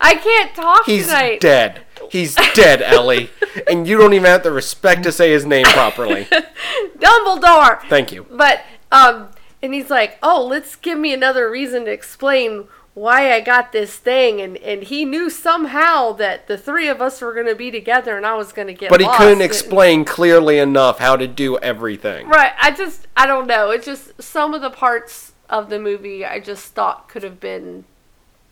[0.00, 1.40] I can't talk He's tonight.
[1.40, 1.82] dead.
[2.10, 3.28] He's dead, Ellie.
[3.70, 6.24] And you don't even have the respect to say his name properly.
[6.98, 7.82] Dumbledore.
[7.88, 8.26] Thank you.
[8.30, 9.28] But um,
[9.62, 12.68] and he's like, "Oh, let's give me another reason to explain
[12.98, 17.20] why I got this thing." And and he knew somehow that the three of us
[17.20, 18.90] were going to be together, and I was going to get.
[18.90, 19.18] But he lost.
[19.18, 22.28] couldn't And- explain clearly enough how to do everything.
[22.28, 22.52] Right.
[22.60, 23.70] I just I don't know.
[23.70, 27.84] It's just some of the parts of the movie I just thought could have been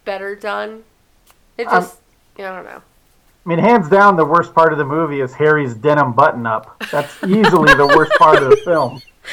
[0.05, 0.85] better done.
[1.59, 1.99] It just Um, just
[2.39, 2.83] I don't know.
[3.45, 6.83] I mean, hands down, the worst part of the movie is Harry's denim button-up.
[6.91, 9.01] That's easily the worst part of the film.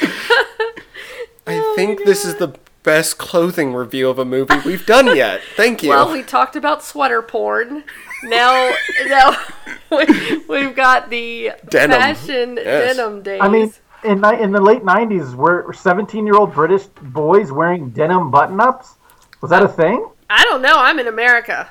[1.46, 2.54] I think this is the
[2.84, 5.40] best clothing review of a movie we've done yet.
[5.56, 5.88] Thank you.
[5.88, 7.82] Well, we talked about sweater porn.
[8.22, 8.72] Now,
[9.06, 9.36] now
[9.90, 11.98] we, we've got the Denim.
[11.98, 12.96] fashion Yes.
[12.96, 13.40] denim days.
[13.42, 13.72] I mean,
[14.04, 18.94] in ni- in the late '90s, were 17-year-old British boys wearing denim button-ups?
[19.40, 20.06] Was that a thing?
[20.30, 20.74] I don't know.
[20.76, 21.68] I'm in America.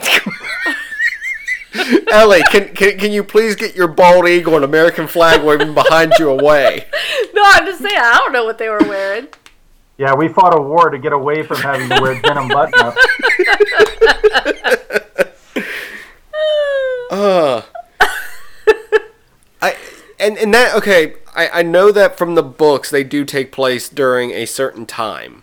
[2.10, 6.12] Ellie, can, can can you please get your bald eagle and American flag waving behind
[6.18, 6.86] you away?
[7.34, 7.96] No, I'm just saying.
[7.96, 9.26] I don't know what they were wearing.
[10.02, 12.98] Yeah, we fought a war to get away from having to wear denim button-ups.
[17.10, 17.60] Uh.
[19.60, 19.76] I
[20.18, 21.16] and and that okay.
[21.36, 25.42] I I know that from the books they do take place during a certain time.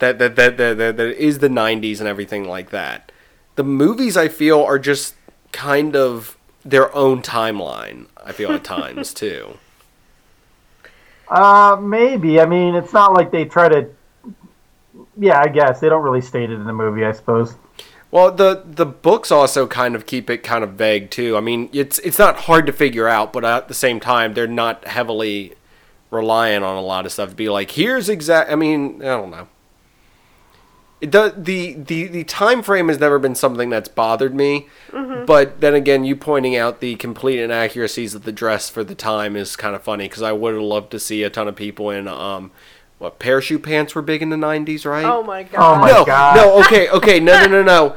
[0.00, 3.12] That that that that that, that is the '90s and everything like that.
[3.54, 5.14] The movies I feel are just
[5.52, 8.06] kind of their own timeline.
[8.22, 9.56] I feel at times too.
[11.30, 12.40] Uh, maybe.
[12.40, 13.88] I mean, it's not like they try to.
[15.16, 17.04] Yeah, I guess they don't really state it in the movie.
[17.04, 17.54] I suppose.
[18.10, 21.36] Well, the the books also kind of keep it kind of vague too.
[21.36, 24.48] I mean, it's it's not hard to figure out, but at the same time, they're
[24.48, 25.54] not heavily
[26.10, 28.50] relying on a lot of stuff to be like, here's exact.
[28.50, 29.46] I mean, I don't know.
[31.00, 34.68] It does the the the time frame has never been something that's bothered me,
[35.26, 39.34] but then again, you pointing out the complete inaccuracies of the dress for the time
[39.34, 41.90] is kind of funny because I would have loved to see a ton of people
[41.90, 42.50] in um,
[42.98, 45.04] what parachute pants were big in the '90s, right?
[45.06, 45.76] Oh my god.
[45.76, 46.36] Oh my no, God.
[46.36, 47.96] no, okay, okay, no, no, no, no.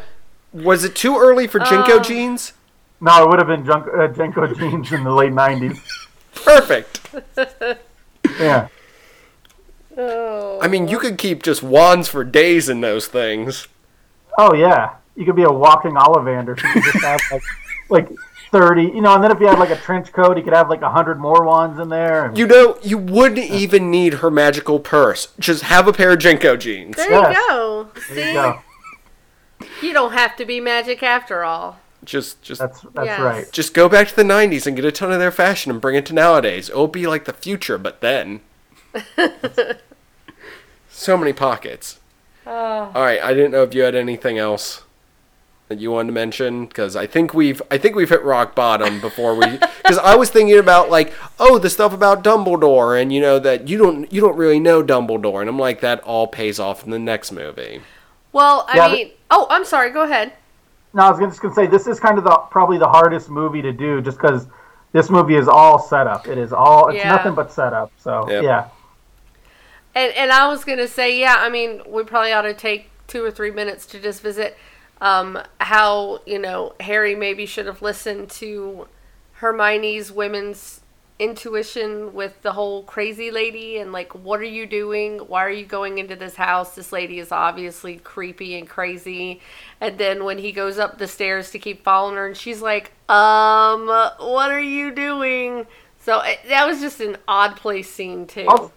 [0.54, 2.54] Was it too early for JNCO jeans?
[3.02, 5.78] No, it would have been Junk, uh, Jenko jeans in the late '90s.
[6.36, 7.02] Perfect.
[8.40, 8.68] Yeah.
[9.98, 10.60] Oh.
[10.62, 13.68] I mean, you could keep just wands for days in those things.
[14.38, 16.60] Oh yeah, you could be a walking Ollivander.
[16.60, 17.42] So you could just have like,
[17.90, 18.10] like
[18.52, 20.70] thirty, you know, and then if you had like a trench coat, you could have
[20.70, 22.26] like a hundred more wands in there.
[22.26, 25.28] And, You know, you wouldn't even need her magical purse.
[25.40, 26.96] Just have a pair of JNCO jeans.
[26.96, 27.36] there Yes.
[27.38, 27.88] you go.
[28.10, 28.60] there you go.
[29.82, 31.80] you don't have to be magic after all.
[32.04, 33.20] Just, just, That's that's Yes.
[33.22, 33.52] right.
[33.54, 35.96] just go back to the '90s and get a ton of their fashion and bring
[35.96, 36.70] it to nowadays.
[36.70, 38.42] It'll be like the future, but then.
[40.90, 42.00] So many pockets.
[42.46, 42.52] Oh.
[42.52, 44.84] All right, I didn't know if you had anything else
[45.70, 49.00] that you wanted to mention because I think we've I think we've hit rock bottom
[49.00, 49.46] before we
[49.78, 53.70] because I was thinking about like oh the stuff about Dumbledore and you know that
[53.70, 56.92] you don't you don't really know Dumbledore and I'm like that all pays off in
[56.92, 57.82] the next movie.
[58.34, 59.92] Well, I Yeah, mean, oh, I'm sorry.
[59.92, 60.34] Go ahead.
[60.94, 63.62] No, I was just gonna say this is kind of the probably the hardest movie
[63.62, 64.48] to do, just because
[64.92, 66.28] this movie is all setup.
[66.28, 67.10] It is all it's Yeah.
[67.10, 67.92] nothing but setup.
[67.98, 68.44] So Yep.
[68.44, 68.70] yeah,
[69.96, 73.24] And and I was gonna say, yeah, I mean, we probably ought to take two
[73.24, 74.58] or three minutes to just visit
[75.02, 78.88] um, how you know Harry maybe should have listened to
[79.34, 80.82] Hermione's women's
[81.20, 85.20] intuition with the whole crazy lady and like, what are you doing?
[85.20, 86.76] Why are you going into this house?
[86.76, 89.40] This lady is obviously creepy and crazy.
[89.80, 92.92] And then when he goes up the stairs to keep following her, and she's like,
[93.10, 95.68] um, what are you doing?
[96.00, 98.72] So that was just an odd place scene too.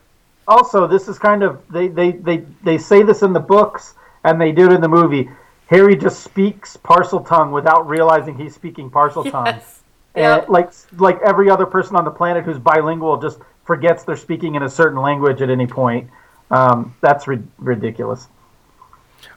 [0.49, 3.95] Also this is kind of they they they they say this in the books
[4.25, 5.29] and they do it in the movie.
[5.69, 9.47] Harry just speaks Parseltongue without realizing he's speaking Parseltongue.
[9.47, 9.81] Yes.
[10.15, 10.49] And Yep.
[10.49, 14.63] like like every other person on the planet who's bilingual just forgets they're speaking in
[14.63, 16.09] a certain language at any point.
[16.51, 18.29] Um, that's ri- ridiculous.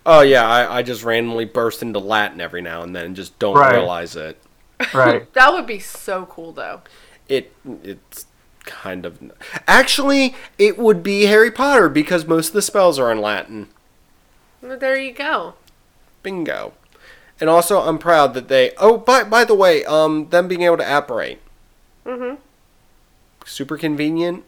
[0.06, 3.38] Oh yeah, I, I just randomly burst into Latin every now and then and just
[3.40, 3.74] don't Right.
[3.74, 4.42] realize it.
[4.94, 5.28] Right.
[5.34, 6.82] That would be so cool, though.
[7.28, 7.52] It
[7.84, 8.26] it's
[8.70, 9.20] kind of
[9.68, 13.68] actually it would be Harry Potter because most of the spells are in Latin.
[14.62, 15.56] Well, there you go.
[16.24, 16.74] Bingo.
[17.42, 18.72] And also, I'm proud that they.
[18.78, 21.40] Oh, by by the way, um, them being able to apparate.
[22.06, 22.38] Mm Mhm.
[23.46, 24.44] Super convenient.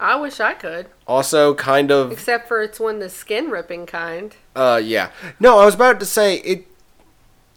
[0.00, 2.10] I wish I could, Also, kind of.
[2.10, 4.34] except for it's when the skin ripping kind.
[4.56, 5.10] Uh, yeah.
[5.38, 6.66] No, I was about to say it.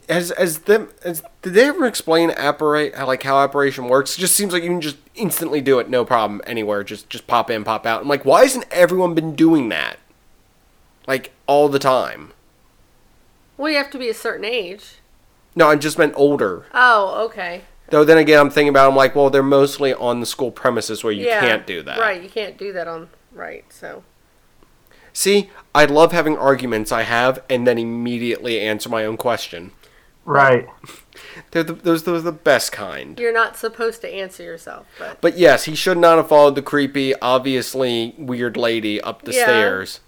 [0.07, 4.17] As as them as did they ever explain apparate how like how apparition works?
[4.17, 6.83] It just seems like you can just instantly do it, no problem, anywhere.
[6.83, 8.01] Just just pop in, pop out.
[8.01, 9.97] I'm like, why hasn't everyone been doing that?
[11.07, 12.33] Like all the time.
[13.57, 14.97] Well, you have to be a certain age.
[15.55, 16.65] No, I just meant older.
[16.73, 17.61] Oh, okay.
[17.89, 18.89] Though then again, I'm thinking about.
[18.89, 21.39] I'm like, well, they're mostly on the school premises where you yeah.
[21.39, 21.99] can't do that.
[21.99, 23.09] Right, you can't do that on.
[23.31, 24.03] Right, so.
[25.13, 29.71] See, I love having arguments I have and then immediately answer my own question.
[30.26, 30.67] Right.
[31.51, 33.19] They're the, those those are the best kind.
[33.19, 35.21] You're not supposed to answer yourself, but.
[35.21, 39.43] But yes, he should not have followed the creepy, obviously weird lady up the Yeah.
[39.43, 39.99] stairs.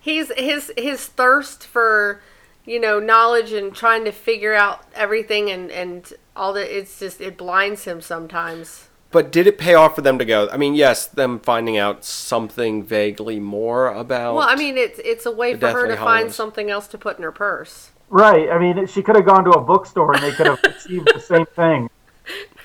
[0.00, 2.20] he's his his thirst for
[2.64, 7.20] you know knowledge and trying to figure out everything and and all that it's just
[7.20, 10.48] it blinds him sometimes But did it pay off for them to go?
[10.52, 14.34] I mean, yes, them finding out something vaguely more about.
[14.34, 16.34] well i mean it's it's a way The for her to Deathly find Hallows.
[16.34, 18.50] something else to put in her purse Right.
[18.50, 21.20] I mean, she could have gone to a bookstore and they could have achieved the
[21.20, 21.88] same thing.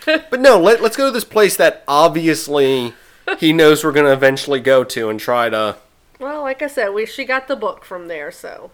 [0.06, 2.94] But no, let, let's go to this place that obviously
[3.40, 5.78] he knows we're going to eventually go to and try to.
[6.20, 8.70] well like i said we she got the book from there so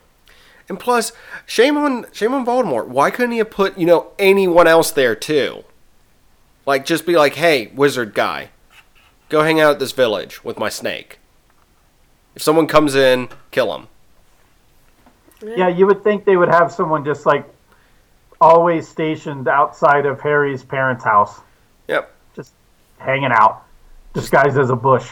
[0.67, 1.11] And plus,
[1.45, 2.87] shame on shame on Voldemort.
[2.87, 5.63] Why couldn't he have put you know anyone else there too?
[6.65, 8.49] Like just be like, hey, wizard guy,
[9.29, 11.19] go hang out at this village with my snake.
[12.35, 13.87] If someone comes in, kill him.
[15.43, 17.45] Yeah, you would think they would have someone just like
[18.39, 21.41] always stationed outside of Harry's parents' house,
[21.87, 22.11] Yep.
[22.35, 22.53] just
[22.97, 23.63] hanging out,
[24.13, 25.11] disguised as a bush.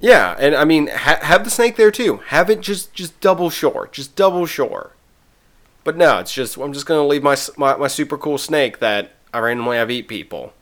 [0.00, 2.18] Yeah, and I mean, ha- have the snake there too.
[2.28, 4.92] Have it just just double shore, just double shore.
[5.84, 9.12] But no, it's just I'm just gonna leave my my, my super cool snake that
[9.32, 10.52] I randomly have eat people.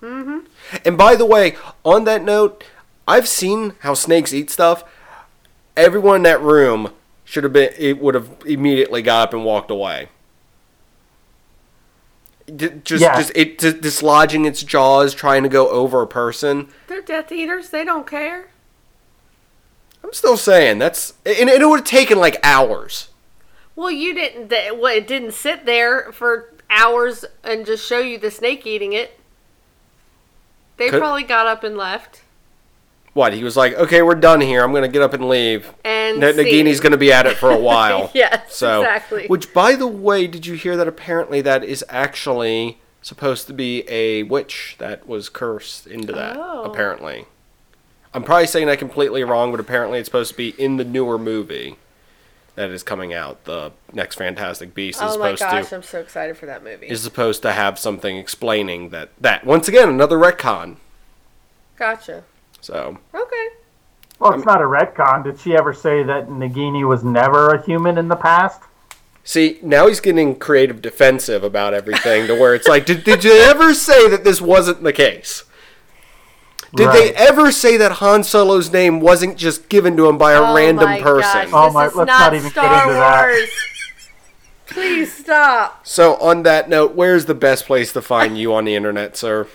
[0.00, 0.40] Mm-hmm.
[0.84, 2.64] And by the way, on that note,
[3.06, 4.82] I've seen how snakes eat stuff.
[5.76, 6.92] Everyone in that room
[7.32, 7.72] should have been.
[7.78, 10.08] It would have immediately got up and walked away.
[12.54, 13.16] D- Just, Yeah.
[13.16, 16.68] just it just dislodging its jaws, trying to go over a person.
[16.88, 18.48] they're death eaters they don't care
[20.04, 23.08] I'm still saying that's and it would have taken like hours.
[23.76, 28.18] well you didn't th- well, it didn't sit there for hours and just show you
[28.18, 29.18] the snake eating it
[30.76, 32.21] they Could- probably got up and left
[33.14, 34.62] What he was like, okay, we're done here.
[34.64, 35.70] I'm gonna get up and leave.
[35.84, 38.10] and N- Nagini's gonna be at it for a while.
[38.14, 39.26] Yes, so, exactly.
[39.26, 43.84] Which, by the way, did you hear that apparently that is actually supposed to be
[43.88, 46.36] a witch that was cursed into that?
[46.38, 46.62] Oh.
[46.64, 47.26] Apparently,
[48.14, 51.18] I'm probably saying that completely wrong, but apparently it's supposed to be in the newer
[51.18, 51.76] movie
[52.54, 53.44] that is coming out.
[53.44, 56.64] The next Fantastic Beast is Oh my supposed gosh, to I'm so excited for that
[56.64, 56.86] movie.
[56.86, 60.76] is supposed to have something explaining that that once again another retcon.
[61.76, 62.24] Gotcha.
[62.62, 63.48] So Okay.
[64.18, 65.24] Well, it's not a retcon.
[65.24, 68.62] Did she ever say that Nagini was never a human in the past?
[69.24, 73.32] See, now he's getting creative defensive about everything to where it's like, did, did you
[73.32, 75.44] ever say that this wasn't the case?
[76.74, 80.40] Did they ever say that Han Solo's name wasn't just given to him by a
[80.40, 81.50] Oh random my person?
[81.50, 83.26] Gosh, Oh this my- is let's not, not even get Star into that.
[83.28, 83.50] Wars.
[84.66, 85.86] Please stop.
[85.86, 89.46] So, on that note, where's the best place to find you on the internet, sir?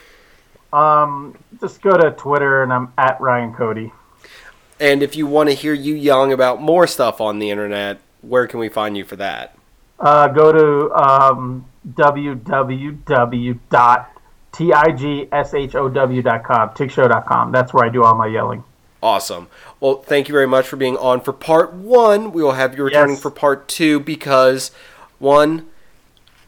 [0.78, 3.92] Um, just go to Twitter and I'm at Ryan Cody.
[4.80, 8.46] And if you want to hear you yelling about more stuff on the internet, where
[8.46, 9.58] can we find you for that?
[10.00, 11.66] Uh, go to um,
[15.48, 17.52] www.tigshow.com, tigshow.com.
[17.52, 18.64] That's where I do all my yelling.
[19.02, 19.48] Awesome.
[19.80, 22.32] Well, thank you very much for being on for part one.
[22.32, 23.22] We will have you returning Yes.
[23.22, 24.72] for part two because,
[25.20, 25.68] one,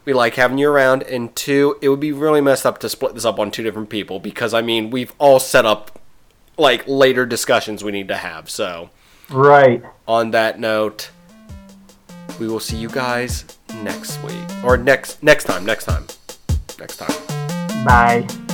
[0.05, 3.13] we like having you around, and two, it would be really messed up to split
[3.13, 5.99] this up on two different people because, I mean, we've all set up
[6.57, 8.49] like later discussions we need to have.
[8.49, 8.89] So,
[9.29, 9.83] Right.
[10.07, 11.11] on that note,
[12.39, 13.45] we will see you guys
[13.83, 16.05] next week or next next time, next time,
[16.79, 17.85] next time.
[17.85, 18.48] Bye.